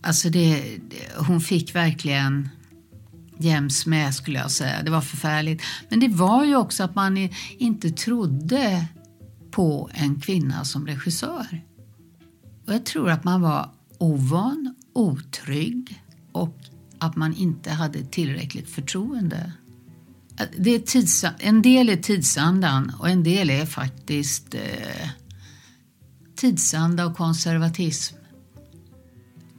alltså 0.02 0.30
det, 0.30 0.78
hon 1.16 1.40
fick 1.40 1.74
verkligen 1.74 2.48
jäms 3.38 3.86
med 3.86 4.14
skulle 4.14 4.38
jag 4.38 4.50
säga. 4.50 4.82
Det 4.82 4.90
var 4.90 5.00
förfärligt. 5.00 5.62
Men 5.88 6.00
det 6.00 6.08
var 6.08 6.44
ju 6.44 6.56
också 6.56 6.84
att 6.84 6.94
man 6.94 7.28
inte 7.58 7.90
trodde 7.90 8.86
på 9.50 9.90
en 9.94 10.20
kvinna 10.20 10.64
som 10.64 10.86
regissör. 10.86 11.62
Och 12.66 12.74
jag 12.74 12.84
tror 12.84 13.10
att 13.10 13.24
man 13.24 13.40
var 13.40 13.70
ovan, 13.98 14.74
otrygg 14.92 16.02
och 16.32 16.58
att 16.98 17.16
man 17.16 17.34
inte 17.34 17.70
hade 17.70 18.04
tillräckligt 18.04 18.70
förtroende. 18.70 19.52
Det 20.56 20.70
är 20.70 20.78
tids, 20.78 21.24
en 21.38 21.62
del 21.62 21.88
är 21.88 21.96
tidsandan 21.96 22.92
och 22.98 23.08
en 23.08 23.22
del 23.22 23.50
är 23.50 23.66
faktiskt 23.66 24.54
eh, 24.54 25.08
tidsanda 26.36 27.06
och 27.06 27.16
konservatism. 27.16 28.16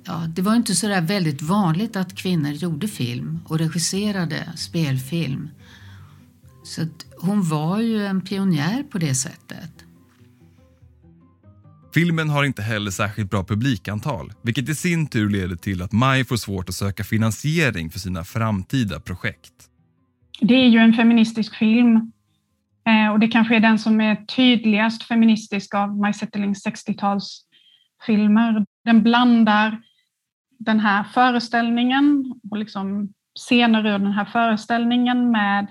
Ja, 0.08 0.24
det 0.28 0.42
var 0.42 0.56
inte 0.56 0.76
så 0.76 0.88
där 0.88 1.02
väldigt 1.02 1.42
vanligt 1.42 1.96
att 1.96 2.16
kvinnor 2.16 2.52
gjorde 2.52 2.88
film 2.88 3.40
och 3.46 3.60
regisserade 3.60 4.50
spelfilm. 4.56 5.50
Så 6.64 6.82
hon 7.18 7.50
var 7.50 7.80
ju 7.80 8.06
en 8.06 8.22
pionjär 8.22 8.84
på 8.84 8.98
det 8.98 9.16
sättet. 9.16 9.72
Filmen 11.94 12.30
har 12.30 12.44
inte 12.44 12.62
heller 12.62 12.92
särskilt 12.92 13.32
bra 13.32 13.44
publikantal, 13.44 14.34
vilket 14.42 14.70
i 14.70 14.76
sin 14.76 15.08
tur 15.08 15.30
leder 15.30 15.56
till 15.56 15.82
att 15.82 15.92
Maj 15.92 16.26
får 16.26 16.38
svårt 16.38 16.70
att 16.70 16.76
söka 16.76 17.04
finansiering 17.04 17.90
för 17.90 18.00
sina 18.00 18.24
framtida 18.24 19.00
projekt. 19.00 19.54
Det 20.42 20.54
är 20.54 20.68
ju 20.68 20.80
en 20.80 20.94
feministisk 20.94 21.56
film 21.56 22.12
eh, 22.88 23.12
och 23.14 23.20
det 23.20 23.28
kanske 23.28 23.56
är 23.56 23.60
den 23.60 23.80
som 23.80 24.02
är 24.02 24.16
tydligast 24.16 25.04
feministisk 25.04 25.76
av 25.76 25.98
Maj 25.98 26.14
Zetterlings 26.14 26.66
60-talsfilmer. 26.66 28.66
Den 28.86 29.04
blandar 29.04 29.82
den 30.58 30.80
här 30.80 31.04
föreställningen 31.04 32.34
och 32.52 32.58
liksom 32.58 33.14
scener 33.40 33.80
ur 33.88 34.00
den 34.00 34.12
här 34.12 34.26
föreställningen 34.26 35.32
med 35.32 35.68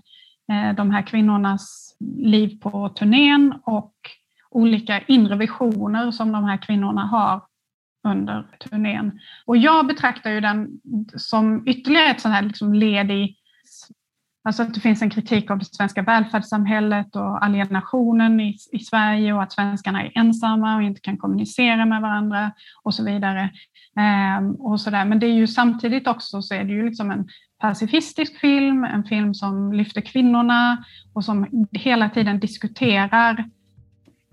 eh, 0.52 0.76
de 0.76 0.90
här 0.90 1.02
kvinnornas 1.02 1.96
liv 2.16 2.60
på 2.60 2.88
turnén 2.88 3.54
och 3.64 3.94
olika 4.50 5.00
inre 5.00 5.36
visioner 5.36 6.10
som 6.10 6.32
de 6.32 6.44
här 6.44 6.56
kvinnorna 6.56 7.06
har 7.06 7.42
under 8.08 8.46
turnén. 8.60 9.20
Och 9.46 9.56
jag 9.56 9.86
betraktar 9.86 10.30
ju 10.30 10.40
den 10.40 10.80
som 11.16 11.68
ytterligare 11.68 12.10
ett 12.10 12.20
sånt 12.20 12.34
här 12.34 12.42
liksom 12.42 12.74
led 12.74 13.10
i 13.10 13.36
Alltså 14.46 14.62
att 14.62 14.74
det 14.74 14.80
finns 14.80 15.02
en 15.02 15.10
kritik 15.10 15.50
av 15.50 15.58
det 15.58 15.64
svenska 15.64 16.02
välfärdssamhället 16.02 17.16
och 17.16 17.44
alienationen 17.44 18.40
i, 18.40 18.56
i 18.72 18.78
Sverige 18.78 19.32
och 19.32 19.42
att 19.42 19.52
svenskarna 19.52 20.02
är 20.02 20.12
ensamma 20.14 20.76
och 20.76 20.82
inte 20.82 21.00
kan 21.00 21.16
kommunicera 21.16 21.86
med 21.86 22.02
varandra 22.02 22.52
och 22.82 22.94
så 22.94 23.04
vidare. 23.04 23.50
Ehm, 23.96 24.54
och 24.54 24.80
så 24.80 24.90
där. 24.90 25.04
Men 25.04 25.18
det 25.18 25.26
är 25.26 25.32
ju 25.32 25.46
samtidigt 25.46 26.06
också 26.06 26.42
så 26.42 26.54
är 26.54 26.64
det 26.64 26.72
ju 26.72 26.86
liksom 26.88 27.10
en 27.10 27.28
pacifistisk 27.60 28.40
film, 28.40 28.84
en 28.84 29.04
film 29.04 29.34
som 29.34 29.72
lyfter 29.72 30.00
kvinnorna 30.00 30.84
och 31.12 31.24
som 31.24 31.66
hela 31.72 32.08
tiden 32.08 32.40
diskuterar. 32.40 33.44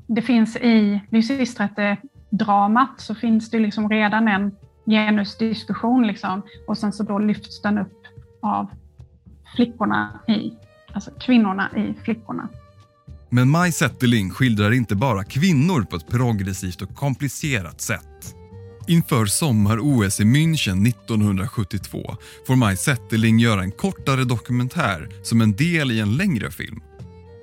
Det 0.08 0.22
finns 0.22 0.56
i 0.58 1.02
Lysistrate-dramat 1.10 3.02
så 3.02 3.16
finns 3.16 3.50
det 3.50 3.60
liksom 3.60 3.90
redan 3.90 4.28
en 4.28 4.52
genusdiskussion 4.86 6.08
liksom, 6.08 6.42
och 6.68 6.78
sen 6.78 6.94
så 6.94 7.04
då 7.04 7.20
lyfts 7.20 7.62
den 7.62 7.78
upp 7.78 8.08
av 8.42 8.72
flickorna 9.56 10.20
i, 10.28 10.52
alltså 10.94 11.12
kvinnorna 11.20 11.70
i 11.78 12.04
flickorna. 12.04 12.50
Men 13.30 13.50
Maj 13.50 13.72
Zetterling 13.72 14.30
skildrar 14.30 14.72
inte 14.72 14.96
bara 14.96 15.24
kvinnor 15.24 15.82
på 15.82 15.96
ett 15.96 16.08
progressivt 16.08 16.82
och 16.82 16.96
komplicerat 16.96 17.82
sätt. 17.82 18.36
Inför 18.88 19.26
sommar-OS 19.26 20.20
i 20.20 20.24
München 20.24 20.88
1972 20.88 22.18
får 22.48 22.56
Maj 22.56 22.78
Zetterling 22.78 23.40
göra 23.40 23.62
en 23.62 23.72
kortare 23.72 24.24
dokumentär 24.24 25.10
som 25.24 25.42
en 25.42 25.56
del 25.56 25.92
i 25.92 26.00
en 26.00 26.18
längre 26.18 26.52
film. 26.52 26.82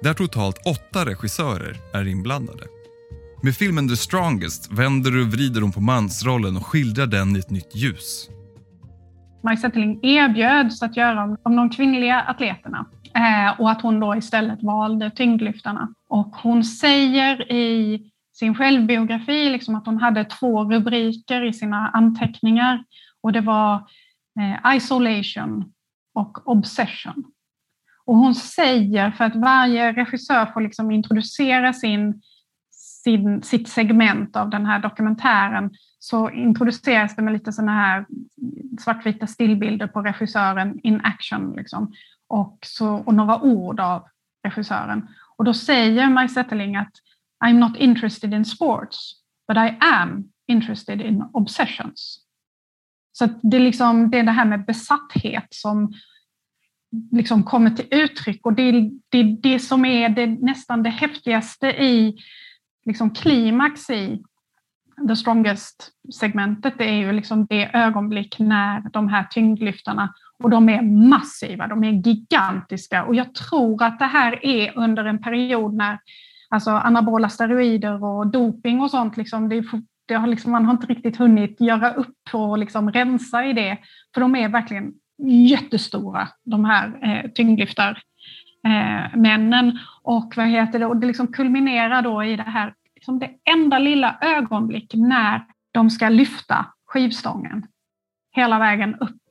Där 0.02 0.14
totalt 0.14 0.56
åtta 0.66 1.06
regissörer 1.06 1.80
är 1.92 2.06
inblandade. 2.06 2.64
Med 3.42 3.56
filmen 3.56 3.88
The 3.88 3.96
Strongest 3.96 4.72
vänder 4.72 5.16
och 5.16 5.26
vrider 5.26 5.60
hon 5.60 5.72
på 5.72 5.80
mansrollen 5.80 6.56
och 6.56 6.66
skildrar 6.66 7.06
den 7.06 7.36
i 7.36 7.38
ett 7.38 7.50
nytt 7.50 7.74
ljus. 7.74 8.30
Maj 9.42 9.56
Zetterling 9.56 10.00
erbjöds 10.02 10.82
att 10.82 10.96
göra 10.96 11.24
om, 11.24 11.36
om 11.42 11.56
de 11.56 11.70
kvinnliga 11.70 12.20
atleterna 12.20 12.86
eh, 13.14 13.60
och 13.60 13.70
att 13.70 13.82
hon 13.82 14.00
då 14.00 14.16
istället 14.16 14.62
valde 14.62 15.10
tyngdlyftarna. 15.10 15.88
Och 16.08 16.36
hon 16.36 16.64
säger 16.64 17.52
i 17.52 18.02
sin 18.32 18.54
självbiografi 18.54 19.50
liksom 19.50 19.74
att 19.74 19.86
hon 19.86 19.98
hade 19.98 20.24
två 20.24 20.64
rubriker 20.64 21.44
i 21.44 21.52
sina 21.52 21.88
anteckningar 21.88 22.84
och 23.22 23.32
det 23.32 23.40
var 23.40 23.74
eh, 24.40 24.76
isolation 24.76 25.72
och 26.14 26.48
obsession. 26.48 27.24
Och 28.04 28.16
hon 28.16 28.34
säger, 28.34 29.10
för 29.10 29.24
att 29.24 29.36
varje 29.36 29.92
regissör 29.92 30.46
får 30.46 30.60
liksom 30.60 30.90
introducera 30.90 31.72
sin, 31.72 32.22
sin, 33.04 33.42
sitt 33.42 33.68
segment 33.68 34.36
av 34.36 34.50
den 34.50 34.66
här 34.66 34.78
dokumentären, 34.78 35.70
så 35.98 36.30
introduceras 36.30 37.16
det 37.16 37.22
med 37.22 37.32
lite 37.32 37.52
sådana 37.52 37.72
här 37.72 38.06
svartvita 38.80 39.26
stillbilder 39.26 39.86
på 39.86 40.02
regissören 40.02 40.80
in 40.82 41.00
action. 41.04 41.52
Liksom. 41.56 41.92
Och, 42.28 42.58
så, 42.66 42.94
och 42.94 43.14
några 43.14 43.40
ord 43.40 43.80
av 43.80 44.08
regissören. 44.44 45.08
Och 45.36 45.44
då 45.44 45.54
säger 45.54 46.10
Maj 46.10 46.28
Zetterling 46.28 46.76
att 46.76 46.92
I'm 47.44 47.58
not 47.58 47.76
interested 47.76 48.34
in 48.34 48.44
sports, 48.44 49.12
but 49.48 49.56
I 49.56 49.76
am 49.80 50.24
interested 50.46 51.00
in 51.00 51.24
obsessions. 51.32 52.24
Så 53.12 53.28
det, 53.42 53.56
är 53.56 53.60
liksom, 53.60 54.10
det 54.10 54.18
är 54.18 54.22
det 54.22 54.30
här 54.30 54.44
med 54.44 54.64
besatthet 54.64 55.46
som 55.50 55.92
liksom 57.12 57.42
kommer 57.42 57.70
till 57.70 57.86
uttryck 57.90 58.46
och 58.46 58.52
det 58.52 58.62
är 58.62 58.90
det, 59.08 59.22
det 59.22 59.58
som 59.58 59.84
är 59.84 60.08
det, 60.08 60.26
nästan 60.26 60.82
det 60.82 60.90
häftigaste 60.90 61.66
i 61.66 62.16
liksom 62.88 63.10
klimax 63.10 63.90
i 63.90 64.22
the 65.08 65.16
strongest-segmentet, 65.16 66.78
det 66.78 66.84
är 66.84 66.96
ju 66.96 67.12
liksom 67.12 67.46
det 67.46 67.70
ögonblick 67.76 68.38
när 68.38 68.90
de 68.92 69.08
här 69.08 69.24
tyngdlyftarna, 69.30 70.14
och 70.38 70.50
de 70.50 70.68
är 70.68 70.82
massiva, 70.82 71.66
de 71.66 71.84
är 71.84 71.90
gigantiska. 71.90 73.04
Och 73.04 73.14
jag 73.14 73.34
tror 73.34 73.82
att 73.82 73.98
det 73.98 74.04
här 74.04 74.44
är 74.46 74.78
under 74.78 75.04
en 75.04 75.22
period 75.22 75.74
när 75.74 75.98
alltså 76.50 76.70
anabola 76.70 77.28
steroider 77.28 78.04
och 78.04 78.26
doping 78.26 78.80
och 78.80 78.90
sånt, 78.90 79.16
liksom, 79.16 79.48
det, 79.48 79.64
det 80.06 80.14
har 80.14 80.26
liksom, 80.26 80.52
man 80.52 80.64
har 80.64 80.72
inte 80.72 80.86
riktigt 80.86 81.16
hunnit 81.16 81.60
göra 81.60 81.92
upp 81.92 82.16
och 82.32 82.58
liksom 82.58 82.92
rensa 82.92 83.44
i 83.44 83.52
det, 83.52 83.78
för 84.14 84.20
de 84.20 84.36
är 84.36 84.48
verkligen 84.48 84.92
jättestora, 85.48 86.28
de 86.44 86.64
här 86.64 86.98
eh, 87.02 87.30
tyngdlyftar 87.30 88.02
eh, 88.66 89.16
männen. 89.16 89.78
Och, 90.02 90.32
vad 90.36 90.46
heter 90.46 90.78
det, 90.78 90.86
och 90.86 90.96
det 90.96 91.06
liksom 91.06 91.26
kulminerar 91.26 92.02
då 92.02 92.24
i 92.24 92.36
det 92.36 92.42
här 92.42 92.74
som 93.08 93.18
det 93.18 93.30
enda 93.44 93.78
lilla 93.78 94.18
ögonblick 94.20 94.94
när 94.94 95.44
de 95.72 95.90
ska 95.90 96.08
lyfta 96.08 96.66
skivstången 96.86 97.66
hela 98.32 98.58
vägen 98.58 98.94
upp. 98.94 99.22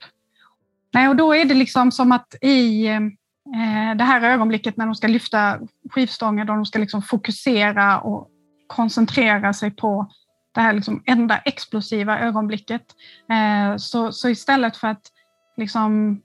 Nej, 0.93 1.07
och 1.09 1.15
då 1.15 1.35
är 1.35 1.45
det 1.45 1.53
liksom 1.53 1.91
som 1.91 2.11
att 2.11 2.35
i 2.41 2.87
eh, 2.87 3.95
det 3.97 4.03
här 4.03 4.21
ögonblicket 4.21 4.77
när 4.77 4.85
de 4.85 4.95
ska 4.95 5.07
lyfta 5.07 5.59
skivstången, 5.89 6.47
då 6.47 6.53
de 6.53 6.65
ska 6.65 6.79
liksom 6.79 7.01
fokusera 7.01 7.99
och 7.99 8.27
koncentrera 8.67 9.53
sig 9.53 9.71
på 9.71 10.07
det 10.53 10.61
här 10.61 10.73
liksom 10.73 11.03
enda 11.05 11.37
explosiva 11.37 12.19
ögonblicket. 12.19 12.85
Eh, 13.29 13.77
så, 13.77 14.11
så 14.11 14.29
istället 14.29 14.77
för 14.77 14.87
att 14.87 15.11
liksom 15.57 16.21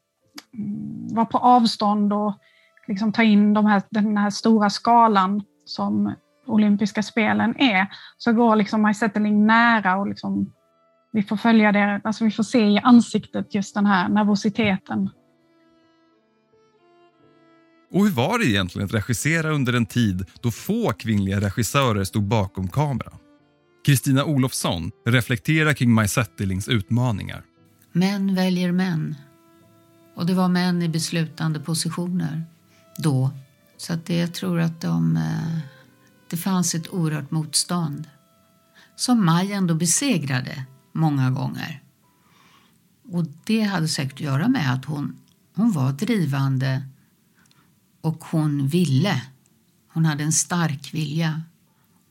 mm, 0.55 1.15
vara 1.15 1.27
på 1.27 1.39
avstånd 1.39 2.13
och 2.13 2.35
liksom 2.87 3.13
ta 3.13 3.23
in 3.23 3.55
de 3.55 3.67
här, 3.67 3.83
den 3.91 4.17
här 4.17 4.31
stora 4.31 4.71
skalan 4.71 5.43
som 5.65 6.15
olympiska 6.47 7.03
spelen 7.03 7.57
är, 7.57 7.87
så 8.19 8.33
går 8.33 8.57
liksom 8.57 8.83
Maj 8.83 8.95
Zetterling 8.95 9.47
nära 9.47 9.97
och 9.97 10.07
liksom, 10.07 10.53
vi 11.13 11.23
får 11.23 11.37
följa 11.37 11.73
det, 11.73 12.01
alltså 12.05 12.25
vi 12.25 12.31
får 12.31 12.43
se 12.43 12.67
i 12.67 12.79
ansiktet 12.79 13.55
just 13.55 13.75
den 13.75 13.87
här 13.87 14.09
nervositeten. 14.09 15.11
Och 17.93 18.05
hur 18.05 18.13
var 18.13 18.39
det 18.39 18.45
egentligen 18.45 18.87
att 18.87 18.95
regissera 18.95 19.51
under 19.51 19.73
en 19.73 19.87
tid 19.87 20.25
då 20.41 20.51
få 20.51 20.93
kvinnliga 20.93 21.41
regissörer 21.41 22.05
stod 22.05 22.25
bakom 22.25 22.69
kameran? 22.69 23.19
Kristina 23.87 24.25
Olofsson 24.25 24.91
reflekterar 25.07 25.73
kring 25.73 25.93
Maj 25.93 26.09
Zetterlings 26.09 26.69
utmaningar. 26.69 27.45
Män 27.93 28.35
väljer 28.35 28.73
män. 28.73 29.15
Och 30.15 30.27
det 30.27 30.35
var 30.35 30.49
män 30.49 30.83
i 30.83 30.89
beslutande 30.89 31.61
positioner 31.61 32.45
då. 32.99 33.31
Så 33.77 33.93
att 33.93 34.07
det, 34.07 34.17
jag 34.17 34.35
tror 34.35 34.61
att 34.61 34.81
de 34.81 35.17
eh, 35.17 35.59
det 36.33 36.37
fanns 36.37 36.75
ett 36.75 36.89
oerhört 36.89 37.31
motstånd 37.31 38.09
som 38.97 39.25
Maj 39.25 39.53
ändå 39.53 39.75
besegrade 39.75 40.65
många 40.93 41.31
gånger. 41.31 41.83
Och 43.13 43.27
Det 43.45 43.63
hade 43.63 43.89
säkert 43.89 44.13
att 44.13 44.21
göra 44.21 44.49
med 44.49 44.75
att 44.75 44.85
hon, 44.85 45.17
hon 45.55 45.73
var 45.73 45.93
drivande 45.93 46.83
och 48.01 48.25
hon 48.25 48.67
ville. 48.67 49.23
Hon 49.93 50.05
hade 50.05 50.25
en 50.25 50.33
stark 50.33 50.95
vilja 50.95 51.43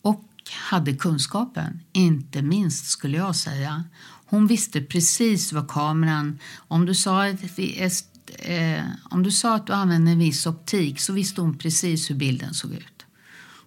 och 0.02 0.30
hade 0.70 0.96
kunskapen, 0.96 1.80
inte 1.92 2.42
minst 2.42 2.86
skulle 2.86 3.18
jag 3.18 3.36
säga. 3.36 3.84
Hon 4.26 4.48
visste 4.48 4.82
precis 4.82 5.54
vad 5.54 5.68
kameran... 5.68 6.40
Om 6.56 6.86
du 6.86 6.96
sa, 6.96 7.28
eh, 7.28 8.84
om 9.04 9.24
du 9.24 9.32
sa 9.32 9.56
att 9.56 9.68
du 9.68 9.74
använde 9.74 10.12
en 10.12 10.20
viss 10.20 10.46
optik 10.46 11.00
så 11.00 11.14
visste 11.14 11.42
hon 11.42 11.58
precis 11.58 12.10
hur 12.10 12.16
bilden 12.16 12.54
såg 12.54 12.74
ut. 12.74 13.01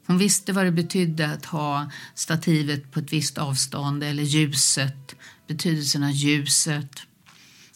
Hon 0.07 0.19
visste 0.19 0.53
vad 0.53 0.65
det 0.65 0.73
betydde 0.73 1.33
att 1.33 1.45
ha 1.45 1.91
stativet 2.15 2.93
på 2.93 3.01
ett 3.01 3.13
visst 3.13 3.39
avstånd 3.39 4.05
eller 4.05 4.23
ljuset, 4.23 5.15
betydelsen 5.47 6.03
av 6.03 6.11
ljuset. 6.11 6.91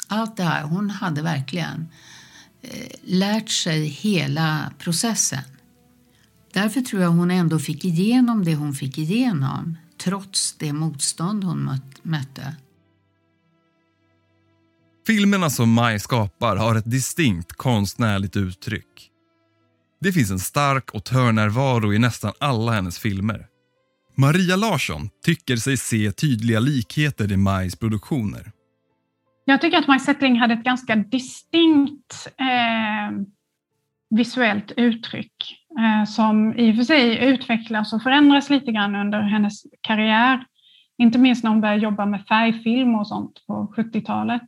Allt 0.09 0.37
det 0.37 0.43
här. 0.43 0.62
Hon 0.62 0.91
hade 0.91 1.23
verkligen 1.23 1.88
eh, 2.62 2.91
lärt 3.03 3.51
sig 3.51 3.87
hela 3.87 4.73
processen. 4.79 5.43
Därför 6.53 6.81
tror 6.81 7.03
jag 7.03 7.11
hon 7.11 7.31
ändå 7.31 7.59
fick 7.59 7.85
igenom 7.85 8.45
det 8.45 8.55
hon 8.55 8.75
fick 8.75 8.99
igenom 8.99 9.77
trots 9.99 10.55
det 10.59 10.73
motstånd 10.73 11.45
hon 11.45 11.81
mötte. 12.03 12.57
Filmerna 15.07 15.51
som 15.51 15.73
Maj 15.73 16.01
skapar 16.01 16.57
har 16.57 16.75
ett 16.75 16.91
distinkt 16.91 17.53
konstnärligt 17.53 18.37
uttryck. 18.37 19.08
Det 20.01 20.13
finns 20.13 20.31
en 20.31 20.39
stark 20.39 20.95
autörnärvaro 20.95 21.95
i 21.95 21.99
nästan 21.99 22.33
alla 22.41 22.73
hennes 22.73 22.99
filmer. 22.99 23.47
Maria 24.15 24.57
Larsson 24.57 25.09
tycker 25.25 25.57
sig 25.57 25.77
se 25.77 26.13
tydliga 26.13 26.61
likheter 26.61 27.33
i 27.33 27.37
Majs 27.37 27.77
produktioner. 27.77 28.53
Jag 29.45 29.61
tycker 29.61 29.79
att 29.79 29.89
Maj 29.89 30.01
Settling 30.01 30.37
hade 30.37 30.55
ett 30.55 30.65
ganska 30.65 30.97
distinkt 30.97 32.29
eh, 32.39 33.19
visuellt 34.11 34.73
uttryck 34.77 35.57
eh, 35.79 36.05
som 36.05 36.55
i 36.57 36.73
och 36.73 36.77
för 36.77 36.85
sig 36.85 37.25
utvecklas 37.25 37.93
och 37.93 38.03
förändras 38.03 38.51
lite 38.51 38.73
grann 38.73 38.95
under 38.97 39.21
hennes 39.21 39.63
karriär. 39.81 40.45
Inte 40.99 41.19
minst 41.19 41.45
när 41.45 41.51
hon 41.51 41.61
började 41.61 41.83
jobba 41.83 42.07
med 42.07 42.27
färgfilm 42.27 42.95
och 42.95 43.09
sånt 43.09 43.47
på 43.47 43.73
70-talet. 43.77 44.43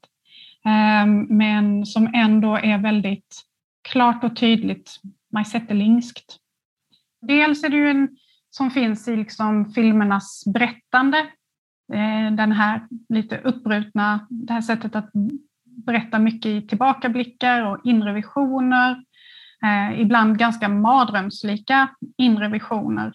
Eh, 0.65 1.07
men 1.29 1.87
som 1.87 2.15
ändå 2.15 2.57
är 2.57 2.79
väldigt 2.79 3.43
klart 3.89 4.25
och 4.25 4.37
tydligt 4.37 5.01
majsettelingskt. 5.33 6.37
Dels 7.23 7.65
är 7.65 7.69
det 7.69 7.77
ju 7.77 7.91
en 7.91 8.09
som 8.51 8.71
finns 8.71 9.09
i 9.09 9.17
liksom 9.17 9.73
filmernas 9.73 10.43
berättande. 10.47 11.19
Eh, 11.93 12.33
den 12.33 12.53
här 12.53 12.87
lite 13.09 13.39
uppbrutna, 13.39 14.27
det 14.31 14.53
här 14.53 14.61
sättet 14.61 14.97
att 14.97 15.11
berätta 15.65 16.19
mycket 16.19 16.47
i 16.47 16.67
tillbakablickar 16.67 17.63
och 17.67 17.81
inre 17.85 18.13
visioner. 18.13 19.05
Eh, 19.65 20.01
ibland 20.01 20.39
ganska 20.39 20.69
mardrömslika 20.69 21.89
inre 22.17 22.49
visioner. 22.49 23.13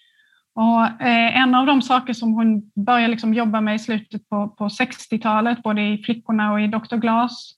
Och 0.56 1.01
eh, 1.01 1.38
en 1.38 1.56
av 1.56 1.65
de 1.65 1.82
saker 1.82 2.13
som 2.13 2.34
hon 2.34 2.71
började 2.75 3.08
liksom 3.08 3.34
jobba 3.34 3.62
med 3.62 3.75
i 3.75 3.80
slutet 3.80 4.30
på, 4.30 4.47
på 4.47 4.67
60-talet, 4.67 5.63
både 5.63 5.82
i 5.82 6.04
Flickorna 6.04 6.54
och 6.54 6.62
i 6.62 6.67
Dr. 6.67 6.95
Glas, 6.95 7.51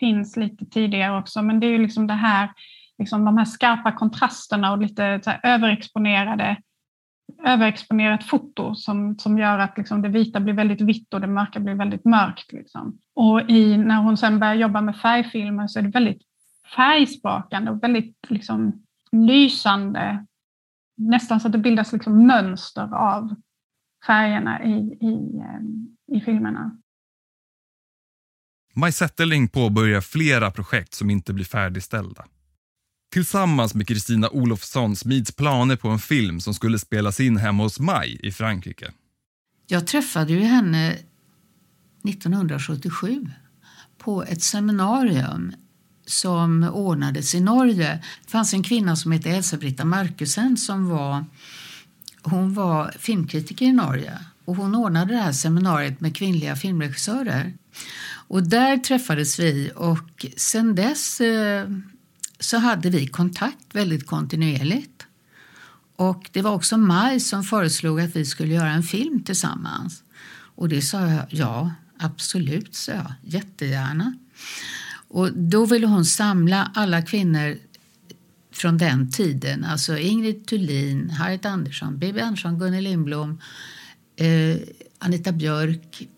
finns 0.00 0.36
lite 0.36 0.66
tidigare 0.66 1.18
också, 1.18 1.42
men 1.42 1.60
det 1.60 1.66
är 1.66 1.70
ju 1.70 1.78
liksom 1.78 2.06
det 2.06 2.14
här, 2.14 2.50
liksom 2.98 3.24
de 3.24 3.36
här 3.38 3.44
skarpa 3.44 3.92
kontrasterna 3.92 4.72
och 4.72 4.78
lite 4.78 5.20
så 5.24 5.30
överexponerade 5.42 6.56
överexponerat 7.44 8.24
foto 8.24 8.74
som, 8.74 9.18
som 9.18 9.38
gör 9.38 9.58
att 9.58 9.78
liksom 9.78 10.02
det 10.02 10.08
vita 10.08 10.40
blir 10.40 10.54
väldigt 10.54 10.80
vitt 10.80 11.14
och 11.14 11.20
det 11.20 11.26
mörka 11.26 11.60
blir 11.60 11.74
väldigt 11.74 12.04
mörkt. 12.04 12.52
Liksom. 12.52 12.98
Och 13.14 13.50
i, 13.50 13.76
när 13.76 14.02
hon 14.02 14.16
sen 14.16 14.38
börjar 14.38 14.54
jobba 14.54 14.80
med 14.80 14.96
färgfilmer 14.96 15.66
så 15.66 15.78
är 15.78 15.82
det 15.82 15.88
väldigt 15.88 16.22
färgsprakande 16.76 17.70
och 17.70 17.82
väldigt 17.82 18.16
liksom, 18.28 18.84
lysande. 19.12 20.26
Nästan 20.96 21.40
så 21.40 21.46
att 21.46 21.52
det 21.52 21.58
bildas 21.58 21.92
liksom 21.92 22.26
mönster 22.26 22.94
av 22.94 23.34
färgerna 24.06 24.64
i, 24.64 24.98
i, 25.00 25.40
ehm, 25.40 25.96
i 26.12 26.20
filmerna. 26.20 26.78
Maj 28.74 28.92
Zetterling 28.92 29.48
påbörjar 29.48 30.00
flera 30.00 30.50
projekt 30.50 30.94
som 30.94 31.10
inte 31.10 31.32
blir 31.32 31.44
färdigställda. 31.44 32.24
Tillsammans 33.12 33.74
med 33.74 33.88
Kristina 33.88 34.28
Olofsson 34.28 34.96
smids 34.96 35.32
planer 35.32 35.76
på 35.76 35.88
en 35.88 35.98
film 35.98 36.40
som 36.40 36.54
skulle 36.54 36.78
spelas 36.78 37.20
in 37.20 37.36
hemma 37.36 37.62
hos 37.62 37.80
Maj 37.80 38.20
i 38.22 38.32
Frankrike. 38.32 38.92
Jag 39.66 39.86
träffade 39.86 40.32
ju 40.32 40.40
henne 40.40 40.96
1977 42.08 43.26
på 43.98 44.22
ett 44.22 44.42
seminarium 44.42 45.52
som 46.06 46.64
ordnades 46.64 47.34
i 47.34 47.40
Norge. 47.40 48.02
Det 48.24 48.30
fanns 48.30 48.54
en 48.54 48.62
kvinna 48.62 48.96
som 48.96 49.12
hette 49.12 49.30
Elsa-Britta 49.30 49.84
Markusen 49.84 50.56
som 50.56 50.88
var, 50.88 51.24
hon 52.22 52.54
var 52.54 52.94
filmkritiker 52.98 53.66
i 53.66 53.72
Norge 53.72 54.18
och 54.44 54.56
hon 54.56 54.74
ordnade 54.74 55.14
det 55.14 55.20
här 55.20 55.32
seminariet 55.32 56.00
med 56.00 56.16
kvinnliga 56.16 56.56
filmregissörer. 56.56 57.52
Och 58.28 58.42
där 58.42 58.76
träffades 58.76 59.38
vi 59.38 59.72
och 59.76 60.26
sen 60.36 60.74
dess 60.74 61.20
eh, 61.20 61.68
så 62.42 62.58
hade 62.58 62.90
vi 62.90 63.06
kontakt 63.06 63.74
väldigt 63.74 64.06
kontinuerligt. 64.06 65.06
Och 65.96 66.30
det 66.32 66.42
var 66.42 66.50
också 66.50 66.76
Maj 66.76 67.20
som 67.20 67.44
föreslog 67.44 68.00
att 68.00 68.16
vi 68.16 68.24
skulle 68.24 68.54
göra 68.54 68.70
en 68.70 68.82
film 68.82 69.22
tillsammans. 69.22 70.02
Och 70.54 70.68
det 70.68 70.82
sa 70.82 71.00
jag, 71.00 71.24
ja, 71.28 71.70
absolut, 71.98 72.74
sa 72.74 72.92
jag, 72.92 73.12
jättegärna. 73.22 74.14
Och 75.08 75.32
då 75.32 75.66
ville 75.66 75.86
hon 75.86 76.04
samla 76.04 76.70
alla 76.74 77.02
kvinnor 77.02 77.58
från 78.52 78.78
den 78.78 79.10
tiden, 79.10 79.64
alltså 79.64 79.98
Ingrid 79.98 80.46
Thulin, 80.46 81.10
Harriet 81.10 81.46
Andersson, 81.46 81.98
Bibi 81.98 82.20
Andersson, 82.20 82.58
Gunnel 82.58 82.84
Lindblom, 82.84 83.40
eh, 84.16 84.56
Anita 84.98 85.32
Björk 85.32 86.08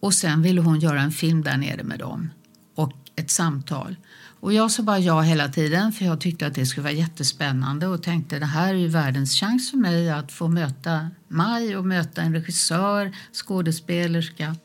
och 0.00 0.14
sen 0.14 0.42
ville 0.42 0.60
hon 0.60 0.80
göra 0.80 1.00
en 1.00 1.12
film 1.12 1.42
där 1.42 1.56
nere 1.56 1.84
med 1.84 1.98
dem 1.98 2.30
och 2.74 2.92
ett 3.16 3.30
samtal. 3.30 3.96
Och 4.40 4.52
jag 4.52 4.70
sa 4.70 4.82
bara 4.82 4.98
ja 4.98 5.20
hela 5.20 5.48
tiden 5.48 5.92
för 5.92 6.04
jag 6.04 6.20
tyckte 6.20 6.46
att 6.46 6.54
det 6.54 6.66
skulle 6.66 6.84
vara 6.84 6.92
jättespännande 6.92 7.86
och 7.86 8.02
tänkte 8.02 8.38
det 8.38 8.46
här 8.46 8.74
är 8.74 8.78
ju 8.78 8.88
världens 8.88 9.40
chans 9.40 9.70
för 9.70 9.78
mig 9.78 10.10
att 10.10 10.32
få 10.32 10.48
möta 10.48 11.10
Maj 11.28 11.76
och 11.76 11.84
möta 11.86 12.22
en 12.22 12.34
regissör, 12.34 13.12
skådespelerska. 13.32 14.56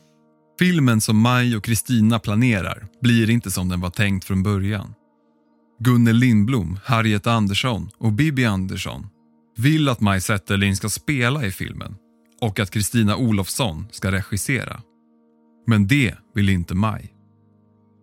Filmen 0.58 1.00
som 1.00 1.18
Maj 1.18 1.56
och 1.56 1.64
Kristina 1.64 2.18
planerar 2.18 2.86
blir 3.00 3.30
inte 3.30 3.50
som 3.50 3.68
den 3.68 3.80
var 3.80 3.90
tänkt 3.90 4.24
från 4.24 4.42
början. 4.42 4.94
Gunnel 5.80 6.16
Lindblom, 6.16 6.78
Harriet 6.84 7.26
Andersson 7.26 7.90
och 7.98 8.12
Bibi 8.12 8.44
Andersson 8.44 9.06
vill 9.56 9.88
att 9.88 10.00
Maj 10.00 10.20
Zetterling 10.20 10.76
ska 10.76 10.88
spela 10.88 11.46
i 11.46 11.50
filmen 11.50 11.94
och 12.40 12.60
att 12.60 12.70
Kristina 12.70 13.16
Olofsson 13.16 13.86
ska 13.90 14.12
regissera. 14.12 14.80
Men 15.66 15.86
det 15.86 16.14
vill 16.34 16.48
inte 16.48 16.74
Maj. 16.74 17.12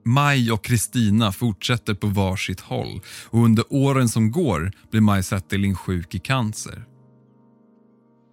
Maj 0.10 0.52
och 0.52 0.63
Kristina 0.63 1.32
fortsätter 1.32 1.93
på 1.93 2.08
varsitt 2.08 2.60
håll 2.60 3.02
och 3.26 3.43
under 3.43 3.63
åren 3.69 4.10
som 4.10 4.32
går 4.32 4.72
blir 4.91 5.02
Maj 5.02 5.24
Zetterling 5.24 5.76
sjuk 5.76 6.15
i 6.15 6.19
cancer. 6.19 6.86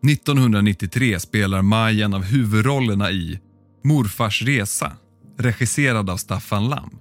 1993 0.08 1.20
spelar 1.20 1.62
Maj 1.62 2.02
en 2.02 2.14
av 2.14 2.22
huvudrollerna 2.22 3.10
i 3.10 3.40
Morfars 3.84 4.42
resa, 4.42 4.92
regisserad 5.38 6.10
av 6.10 6.16
Staffan 6.16 6.68
Lam. 6.68 6.98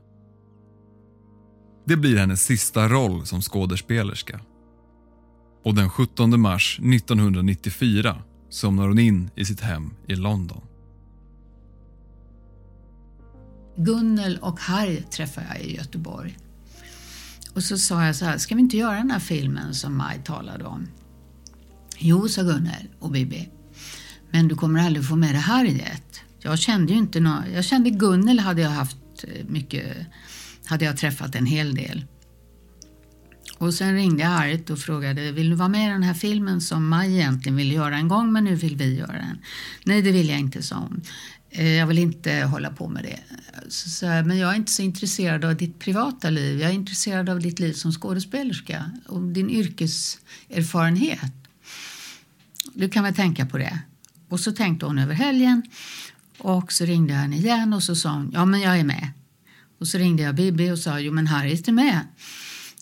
Det 1.86 1.98
blir 1.98 2.18
hennes 2.18 2.44
sista 2.44 2.90
roll 2.90 3.26
som 3.26 3.42
skådespelerska. 3.42 4.40
Och 5.64 5.76
den 5.76 5.90
17 5.90 6.42
mars 6.42 6.80
1994 6.80 8.24
somnar 8.50 8.88
hon 8.88 9.00
in 9.00 9.30
i 9.36 9.46
sitt 9.46 9.62
hem 9.62 9.94
i 10.08 10.16
London. 10.16 10.62
Gunnel 13.78 14.38
och 14.38 14.60
Harry 14.60 15.02
träffade 15.02 15.48
jag 15.50 15.62
i 15.62 15.76
Göteborg. 15.76 16.38
Och 17.54 17.64
så 17.64 17.78
sa 17.78 18.06
jag 18.06 18.16
så 18.16 18.26
här, 18.26 18.38
ska 18.38 18.56
vi 18.56 18.62
inte 18.62 18.78
göra 18.78 18.96
den 18.96 19.12
här 19.12 19.20
filmen 19.20 19.74
som 19.74 19.98
Maj 19.98 20.22
talade 20.24 20.64
om? 20.64 20.88
Jo, 21.98 22.30
sa 22.30 22.42
Gunnel 22.42 22.88
och 23.00 23.12
Bibi. 23.12 23.50
Men 24.32 24.48
du 24.48 24.56
kommer 24.56 24.80
aldrig 24.80 25.08
få 25.08 25.16
med 25.16 25.34
dig 25.34 25.42
Harriet. 25.42 26.22
Jag 26.40 26.60
kände 26.60 26.94
ju 26.94 27.00
inte 27.00 27.20
någon, 27.20 27.52
jag 27.54 27.66
kände 27.66 27.90
Gunnel 27.90 28.40
hade 28.40 28.62
jag 28.62 28.70
haft 28.70 28.98
eh, 29.24 29.46
mycket, 29.48 29.96
hade 30.66 30.86
jag 30.86 30.98
träffat 30.98 31.36
en 31.36 31.46
hel 31.46 31.76
del. 31.76 32.06
Och 33.58 33.74
sen 33.74 33.96
ringde 33.96 34.24
jag 34.24 34.30
Harriet 34.30 34.70
och 34.70 34.80
frågade, 34.80 35.32
vill 35.32 35.50
du 35.50 35.56
vara 35.56 35.70
med 35.70 35.88
i 35.88 35.92
den 35.92 36.04
här 36.04 36.14
filmen 36.14 36.62
som 36.62 36.88
Maj 36.88 37.14
egentligen 37.14 37.56
ville 37.56 37.74
göra 37.74 37.98
en 37.98 38.08
gång 38.08 38.34
men 38.34 38.44
nu 38.44 38.56
vill 38.56 38.76
vi 38.76 38.98
göra 38.98 39.14
den? 39.14 39.38
Nej, 39.84 40.02
det 40.02 40.12
vill 40.12 40.30
jag 40.30 40.40
inte, 40.40 40.64
sa 40.64 40.76
hon. 40.76 41.02
Eh, 41.58 41.74
jag 41.74 41.88
vill 41.88 42.00
inte 42.00 42.34
hålla 42.34 42.70
på 42.70 42.88
med 42.88 43.04
det. 43.04 43.20
Så, 43.70 43.90
så, 43.90 44.06
men 44.06 44.38
jag 44.38 44.52
är 44.52 44.56
inte 44.56 44.72
så 44.72 44.82
intresserad 44.82 45.46
av 45.46 45.56
ditt 45.56 45.80
privata 45.80 46.30
liv. 46.30 46.60
Jag 46.60 46.70
är 46.70 46.74
intresserad 46.74 47.30
av 47.30 47.40
ditt 47.40 47.60
liv 47.60 47.74
som 47.74 47.92
skådespelerska 47.92 48.92
och 49.08 49.22
din 49.22 49.50
yrkeserfarenhet. 49.50 51.32
Du 52.74 52.90
kan 52.90 53.04
väl 53.04 53.16
tänka 53.16 53.46
på 53.46 53.58
det. 53.58 53.80
Och 54.30 54.40
så 54.40 54.52
tänkte 54.52 54.86
hon 54.86 55.00
över 55.00 55.14
helgen 55.14 55.62
och 56.38 56.72
så 56.72 56.86
ringde 56.86 57.14
jag 57.14 57.20
henne 57.20 57.36
igen 57.36 57.74
och 57.74 57.84
så 57.84 57.96
sa 57.96 58.10
hon 58.10 58.32
ja 58.34 58.46
men 58.46 58.62
jag 58.62 58.80
är 58.80 58.84
med. 58.84 59.10
Och 59.80 59.88
så 59.88 59.98
ringde 59.98 60.24
jag 60.24 60.36
Bibi 60.36 60.72
och 60.72 60.80
sa 60.80 61.00
jo 61.00 61.14
men 61.14 61.28
Harriet 61.28 61.68
är 61.68 61.72
med. 61.72 62.00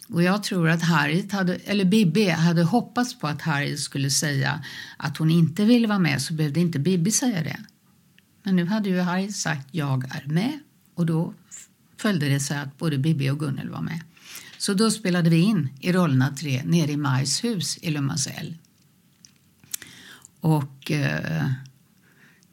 Och 0.07 0.23
jag 0.23 0.43
tror 0.43 0.69
att 0.69 0.81
Harriet 0.81 1.31
hade, 1.31 1.55
eller 1.55 1.85
Bibi 1.85 2.29
hade 2.29 2.63
hoppats 2.63 3.19
på 3.19 3.27
att 3.27 3.41
Harriet 3.41 3.79
skulle 3.79 4.09
säga 4.09 4.63
att 4.97 5.17
hon 5.17 5.31
inte 5.31 5.65
ville 5.65 5.87
vara 5.87 5.99
med 5.99 6.21
så 6.21 6.33
behövde 6.33 6.59
inte 6.59 6.79
Bibi 6.79 7.11
säga 7.11 7.43
det. 7.43 7.59
Men 8.43 8.55
nu 8.55 8.65
hade 8.65 8.89
ju 8.89 8.99
Harry 8.99 9.31
sagt 9.31 9.67
jag 9.71 10.03
är 10.15 10.27
med 10.27 10.59
och 10.95 11.05
då 11.05 11.33
följde 11.97 12.29
det 12.29 12.39
sig 12.39 12.57
att 12.57 12.77
både 12.77 12.97
Bibi 12.97 13.29
och 13.29 13.39
Gunnel 13.39 13.69
var 13.69 13.81
med. 13.81 14.01
Så 14.57 14.73
då 14.73 14.91
spelade 14.91 15.29
vi 15.29 15.37
in 15.37 15.69
i 15.79 15.91
rollerna 15.91 16.35
tre 16.35 16.63
nere 16.65 16.91
i 16.91 16.97
Majs 16.97 17.43
hus 17.43 17.77
i 17.77 17.91
Lumasell. 17.91 18.57
Och 20.39 20.91
eh, 20.91 21.49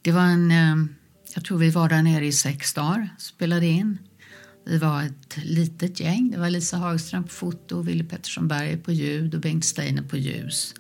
det 0.03 0.13
var 0.13 0.23
en, 0.23 0.51
eh, 0.51 0.77
jag 1.35 1.45
tror 1.45 1.59
vi 1.59 1.71
var 1.71 1.89
där 1.89 2.03
nere 2.03 2.27
i 2.27 2.33
sex 2.33 2.75
dagar, 2.75 3.09
spelade 3.19 3.67
in. 3.67 3.99
Vi 4.67 4.79
var 4.79 5.03
ett 5.03 5.37
litet 5.37 6.01
gäng. 6.01 6.31
Det 6.31 6.39
var 6.39 6.51
Lisa 6.51 6.77
Hagström 6.77 7.23
på 7.23 7.29
foto, 7.29 7.83
Willy 7.83 8.05
Pettersson 8.05 8.49
Berger 8.49 8.77
på 8.77 8.93
ljud 8.93 9.35
och 9.35 9.41
Bengt 9.41 9.65
Steiner 9.65 10.03
på 10.03 10.17
ljus. 10.17 10.75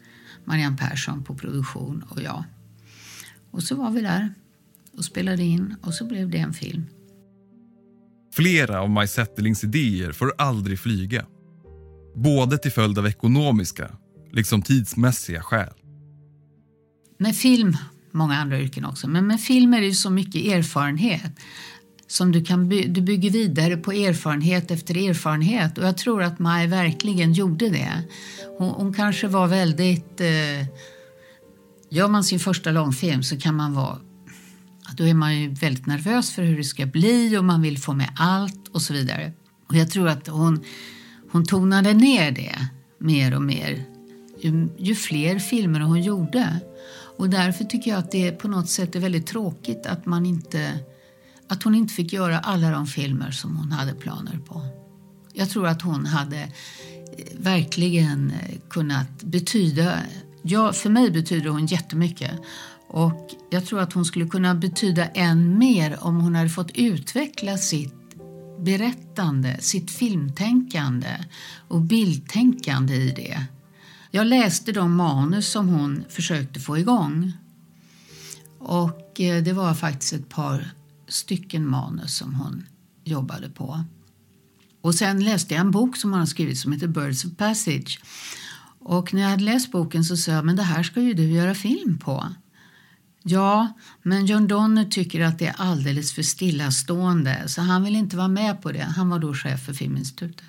Marianne 0.45 0.77
Persson 0.77 1.25
på 1.25 1.35
produktion 1.35 2.05
och 2.09 2.23
jag. 2.23 2.45
Och 3.51 3.63
så 3.63 3.75
var 3.75 3.91
vi 3.91 4.01
där 4.01 4.35
och 4.97 5.05
spelade 5.05 5.43
in 5.43 5.75
och 5.83 5.95
så 5.95 6.05
blev 6.05 6.31
det 6.31 6.39
en 6.39 6.53
film. 6.53 6.87
Flera 8.33 8.81
av 8.81 8.91
Maj 8.91 9.09
Zetterlings 9.09 9.65
idéer 9.65 10.13
får 10.13 10.33
aldrig 10.39 10.79
flyga. 10.79 11.27
Både 12.15 12.59
till 12.59 12.73
följd 12.73 12.99
av 12.99 13.07
ekonomiska, 13.07 13.91
liksom 14.33 14.63
tidsmässiga 14.63 15.43
skäl. 15.43 15.73
Med 17.19 17.37
film, 17.37 17.77
många 18.13 18.35
andra 18.35 18.61
yrken 18.61 18.85
också, 18.85 19.09
men 19.09 19.27
med 19.27 19.41
film 19.41 19.75
är 19.75 19.81
det 19.81 19.93
så 19.93 20.11
mycket 20.11 20.53
erfarenhet 20.53 21.33
som 22.07 22.33
du 22.33 22.45
kan 22.45 22.69
by 22.69 22.87
du 22.87 23.01
bygger 23.01 23.31
vidare 23.31 23.77
på 23.77 23.93
erfarenhet 23.93 24.71
efter 24.71 25.09
erfarenhet 25.09 25.79
och 25.79 25.85
jag 25.85 25.99
tror 25.99 26.23
att 26.23 26.39
Maj 26.39 26.67
verkligen 26.67 27.33
gjorde 27.33 27.69
det. 27.69 28.03
Hon, 28.59 28.69
hon 28.69 28.95
kanske 28.95 29.29
var 29.29 29.47
väldigt... 29.47 30.21
Eh, 30.21 30.67
gör 31.91 32.09
man 32.09 32.25
sin 32.25 32.41
första 32.41 32.71
långfilm 32.71 33.23
så 33.23 33.39
kan 33.39 33.55
man 33.55 33.75
vara 33.75 33.99
då 35.01 35.07
är 35.07 35.15
man 35.15 35.41
ju 35.41 35.49
väldigt 35.49 35.87
nervös 35.87 36.33
för 36.33 36.43
hur 36.43 36.57
det 36.57 36.65
ska 36.65 36.87
bli 36.87 37.39
och 37.39 37.45
man 37.45 37.63
vill 37.63 37.79
få 37.79 37.93
med 37.93 38.13
allt 38.17 38.69
och 38.69 38.83
så 38.83 38.93
vidare. 38.93 39.33
Och 39.69 39.75
jag 39.75 39.91
tror 39.91 40.09
att 40.09 40.27
hon, 40.27 40.61
hon 41.33 41.45
tonade 41.45 41.95
ner 41.95 42.31
det 42.31 42.69
mer 42.99 43.35
och 43.35 43.43
mer 43.43 43.85
ju, 44.41 44.69
ju 44.79 44.95
fler 44.95 45.39
filmer 45.39 45.81
hon 45.81 46.03
gjorde. 46.03 46.61
Och 47.19 47.31
därför 47.31 47.65
tycker 47.65 47.91
jag 47.91 47.99
att 47.99 48.11
det 48.11 48.33
på 48.33 48.49
något 48.49 48.69
sätt 48.69 48.97
är 48.97 49.01
väldigt 49.01 49.27
tråkigt 49.27 49.87
att 49.87 50.07
man 50.07 50.27
inte 50.27 50.79
att 51.49 51.63
hon 51.63 51.75
inte 51.75 51.95
fick 51.95 52.13
göra 52.13 52.39
alla 52.39 52.71
de 52.71 52.87
filmer 52.87 53.31
som 53.31 53.57
hon 53.57 53.73
hade 53.73 53.95
planer 53.95 54.39
på. 54.39 54.67
Jag 55.33 55.51
tror 55.51 55.67
att 55.67 55.83
hon 55.83 56.07
hade 56.07 56.41
eh, 56.41 56.49
verkligen 57.39 58.31
eh, 58.31 58.59
kunnat 58.71 59.23
betyda... 59.23 59.99
Ja, 60.43 60.73
för 60.73 60.91
mig 60.91 61.11
betyder 61.11 61.51
hon 61.51 61.67
jättemycket. 61.67 62.33
Och 62.93 63.31
jag 63.51 63.67
tror 63.67 63.81
att 63.81 63.93
hon 63.93 64.05
skulle 64.05 64.27
kunna 64.27 64.55
betyda 64.55 65.07
än 65.07 65.59
mer 65.59 65.99
om 66.01 66.21
hon 66.21 66.35
hade 66.35 66.49
fått 66.49 66.71
utveckla 66.75 67.59
sitt 67.59 67.95
berättande, 68.61 69.57
sitt 69.61 69.91
filmtänkande 69.91 71.25
och 71.69 71.81
bildtänkande 71.81 72.95
i 72.95 73.11
det. 73.11 73.47
Jag 74.11 74.27
läste 74.27 74.73
de 74.73 74.97
manus 74.97 75.49
som 75.49 75.69
hon 75.69 76.05
försökte 76.09 76.61
få 76.61 76.79
igång. 76.79 77.33
Och 78.59 79.21
eh, 79.21 79.43
det 79.43 79.53
var 79.53 79.75
faktiskt 79.75 80.13
ett 80.13 80.29
par 80.29 80.71
stycken 81.09 81.67
manus 81.67 82.17
som 82.17 82.35
hon 82.35 82.67
jobbade 83.05 83.49
på. 83.49 83.85
Och 84.81 84.95
sen 84.95 85.25
läste 85.25 85.55
jag 85.55 85.61
en 85.61 85.71
bok 85.71 85.97
som 85.97 86.11
hon 86.11 86.19
har 86.19 86.27
skrivit 86.27 86.59
som 86.59 86.73
heter 86.73 86.89
Birds 86.89 87.25
of 87.25 87.37
Passage. 87.37 88.01
Och 88.79 89.15
när 89.15 89.23
jag 89.23 89.29
hade 89.29 89.45
läst 89.45 89.73
boken 89.73 90.05
så 90.05 90.17
sa 90.17 90.33
jag, 90.33 90.45
men 90.45 90.57
det 90.57 90.63
här 90.63 90.83
ska 90.83 91.01
ju 91.01 91.15
du 91.15 91.31
göra 91.31 91.55
film 91.55 91.99
på. 91.99 92.27
Ja, 93.23 93.73
men 94.03 94.27
John 94.27 94.49
Donner 94.49 94.85
tycker 94.85 95.21
att 95.21 95.39
det 95.39 95.47
är 95.47 95.55
alldeles 95.59 96.13
för 96.13 96.23
stillastående 96.23 97.45
så 97.47 97.61
han 97.61 97.85
vill 97.85 97.97
inte 97.97 98.17
vara 98.17 98.29
med 98.29 98.63
på 98.63 98.73
det. 98.73 98.83
Han 98.97 99.09
var 99.09 99.19
då 99.19 99.35
chef 99.35 99.65
för 99.65 99.73
Filminstitutet. 99.73 100.45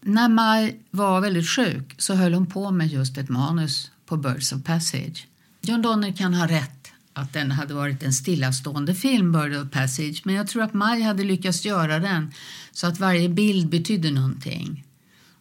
När 0.00 0.28
Maj 0.28 0.80
var 0.90 1.20
väldigt 1.20 1.48
sjuk 1.48 1.94
så 1.98 2.14
höll 2.14 2.34
hon 2.34 2.46
på 2.46 2.70
med 2.70 2.88
just 2.88 3.18
ett 3.18 3.28
manus 3.28 3.90
på 4.06 4.16
Birds 4.16 4.52
of 4.52 4.64
Passage. 4.64 5.26
John 5.62 5.82
Donner 5.82 6.12
kan 6.12 6.34
ha 6.34 6.48
rätt 6.48 6.80
att 7.12 7.32
den 7.32 7.50
hade 7.50 7.74
varit 7.74 8.02
en 8.02 8.12
stillastående 8.12 8.94
film, 8.94 9.32
Bird 9.32 9.56
of 9.56 9.70
Passage, 9.70 10.22
men 10.24 10.34
jag 10.34 10.48
tror 10.48 10.62
att 10.62 10.74
Maj 10.74 11.02
hade 11.02 11.24
lyckats 11.24 11.64
göra 11.64 11.98
den 11.98 12.32
så 12.72 12.86
att 12.86 13.00
varje 13.00 13.28
bild 13.28 13.68
betydde 13.68 14.10
någonting. 14.10 14.84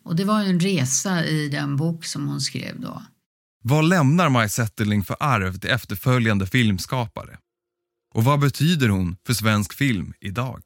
Och 0.04 0.16
det 0.16 0.26
var 0.26 0.42
en 0.42 0.60
resa 0.60 1.26
i 1.26 1.50
den 1.50 1.78
bok 1.78 2.06
som 2.06 2.28
hon 2.28 2.42
skrev 2.42 2.80
då. 2.80 3.02
Vad 3.62 3.86
lämnar 3.86 4.30
Maj 4.30 4.50
Zetterling 4.50 5.04
för 5.04 5.16
arv 5.20 5.58
till 5.58 5.70
efterföljande 5.70 6.48
filmskapare? 6.48 7.38
Och 8.14 8.24
vad 8.24 8.40
betyder 8.40 8.90
hon 8.90 9.18
för 9.26 9.34
svensk 9.34 9.74
film 9.74 10.14
idag? 10.20 10.62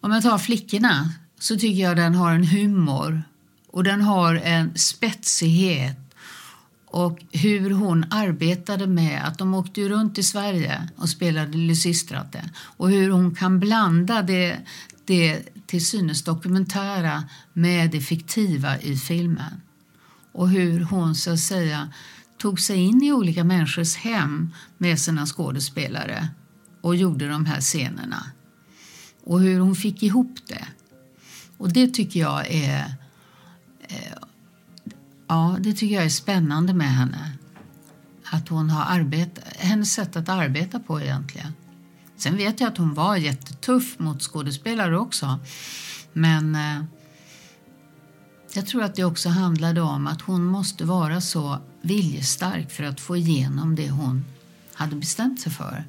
Om 0.00 0.12
jag 0.12 0.22
tar 0.22 0.38
Flickorna 0.38 1.12
så 1.38 1.56
tycker 1.56 1.82
jag 1.82 1.96
den 1.96 2.14
har 2.14 2.32
en 2.32 2.44
humor 2.44 3.22
och 3.68 3.84
den 3.84 4.00
har 4.00 4.34
en 4.34 4.78
spetsighet 4.78 5.96
och 6.86 7.18
hur 7.32 7.70
hon 7.70 8.04
arbetade 8.10 8.86
med 8.86 9.28
att 9.28 9.38
de 9.38 9.54
åkte 9.54 9.88
runt 9.88 10.18
i 10.18 10.22
Sverige 10.22 10.88
och 10.96 11.08
spelade 11.08 11.56
Lysistrate 11.58 12.50
och 12.56 12.90
hur 12.90 13.10
hon 13.10 13.34
kan 13.34 13.60
blanda 13.60 14.22
det, 14.22 14.58
det 15.04 15.42
till 15.66 15.86
synes 15.86 16.24
dokumentära 16.24 17.24
med 17.52 17.90
det 17.90 18.00
fiktiva 18.00 18.78
i 18.78 18.96
filmen 18.96 19.60
och 20.38 20.48
hur 20.48 20.80
hon 20.80 21.14
så 21.14 21.32
att 21.32 21.40
säga 21.40 21.88
tog 22.36 22.60
sig 22.60 22.76
in 22.76 23.02
i 23.02 23.12
olika 23.12 23.44
människors 23.44 23.96
hem 23.96 24.54
med 24.78 25.00
sina 25.00 25.26
skådespelare 25.26 26.28
och 26.80 26.96
gjorde 26.96 27.28
de 27.28 27.46
här 27.46 27.60
scenerna. 27.60 28.26
Och 29.24 29.40
hur 29.40 29.60
hon 29.60 29.74
fick 29.74 30.02
ihop 30.02 30.38
det. 30.46 30.64
Och 31.56 31.72
det 31.72 31.94
tycker 31.94 32.20
jag 32.20 32.46
är 32.50 32.94
eh, 33.88 34.18
ja, 35.28 35.56
det 35.60 35.72
tycker 35.72 35.94
jag 35.94 36.04
är 36.04 36.08
spännande 36.08 36.74
med 36.74 36.94
henne. 36.94 37.32
Att 38.24 38.48
hon 38.48 38.70
har 38.70 38.96
arbetat, 38.96 39.44
hennes 39.56 39.92
sätt 39.92 40.16
att 40.16 40.28
arbeta 40.28 40.80
på 40.80 41.00
egentligen. 41.00 41.52
Sen 42.16 42.36
vet 42.36 42.60
jag 42.60 42.68
att 42.68 42.78
hon 42.78 42.94
var 42.94 43.16
jättetuff 43.16 43.98
mot 43.98 44.22
skådespelare 44.22 44.98
också. 44.98 45.38
Men 46.12 46.54
eh, 46.54 46.84
jag 48.52 48.66
tror 48.66 48.82
att 48.82 48.94
det 48.94 49.04
också 49.04 49.28
handlade 49.28 49.80
om 49.80 50.06
att 50.06 50.22
hon 50.22 50.44
måste 50.44 50.84
vara 50.84 51.20
så 51.20 51.58
viljestark 51.82 52.70
för 52.70 52.84
att 52.84 53.00
få 53.00 53.16
igenom 53.16 53.74
det 53.74 53.90
hon 53.90 54.24
hade 54.74 54.96
bestämt 54.96 55.40
sig 55.40 55.52
för. 55.52 55.84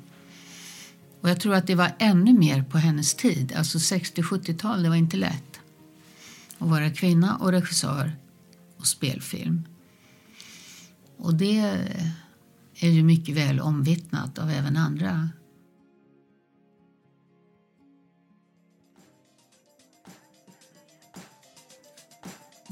Och 1.22 1.30
jag 1.30 1.39
tror 1.39 1.56
att 1.56 1.67
det 1.67 1.76
var 1.76 1.91
ännu 2.00 2.34
mer 2.34 2.63
på 2.63 2.78
hennes 2.78 3.13
tid, 3.13 3.54
alltså 3.56 3.78
60-70-tal, 3.78 4.84
det 4.84 4.89
var 4.89 4.95
inte 4.95 5.17
lätt 5.17 5.60
att 6.58 6.69
vara 6.69 6.89
kvinna 6.89 7.36
och 7.36 7.52
regissör 7.52 8.15
och 8.78 8.88
spelfilm. 8.88 9.63
Och 11.17 11.36
det 11.36 11.60
är 12.76 12.89
ju 12.89 13.04
mycket 13.04 13.36
väl 13.36 13.60
omvittnat 13.60 14.39
av 14.39 14.50
även 14.50 14.78
andra 14.78 15.30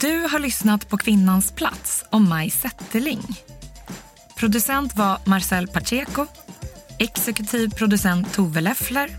Du 0.07 0.27
har 0.31 0.39
lyssnat 0.39 0.89
på 0.89 0.97
Kvinnans 0.97 1.51
plats 1.51 2.05
om 2.09 2.29
Maj 2.29 2.49
Zetterling. 2.49 3.21
Producent 4.35 4.95
var 4.95 5.19
Marcel 5.25 5.67
Pacheco, 5.67 6.25
exekutiv 6.99 7.69
producent 7.69 8.33
Tove 8.33 8.61
Leffler 8.61 9.09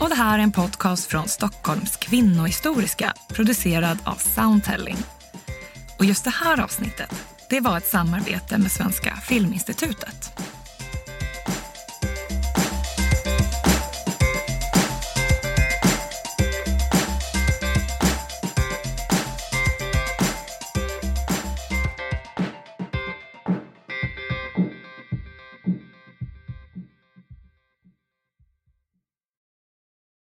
och 0.00 0.08
det 0.08 0.14
här 0.14 0.38
är 0.38 0.42
en 0.42 0.52
podcast 0.52 1.06
från 1.06 1.28
Stockholms 1.28 1.96
kvinnohistoriska 1.96 3.14
producerad 3.28 3.98
av 4.04 4.14
Soundtelling. 4.14 4.96
Och 5.98 6.04
just 6.04 6.24
det 6.24 6.34
här 6.44 6.60
avsnittet 6.60 7.26
det 7.50 7.60
var 7.60 7.76
ett 7.76 7.88
samarbete 7.88 8.58
med 8.58 8.72
Svenska 8.72 9.16
Filminstitutet. 9.16 10.49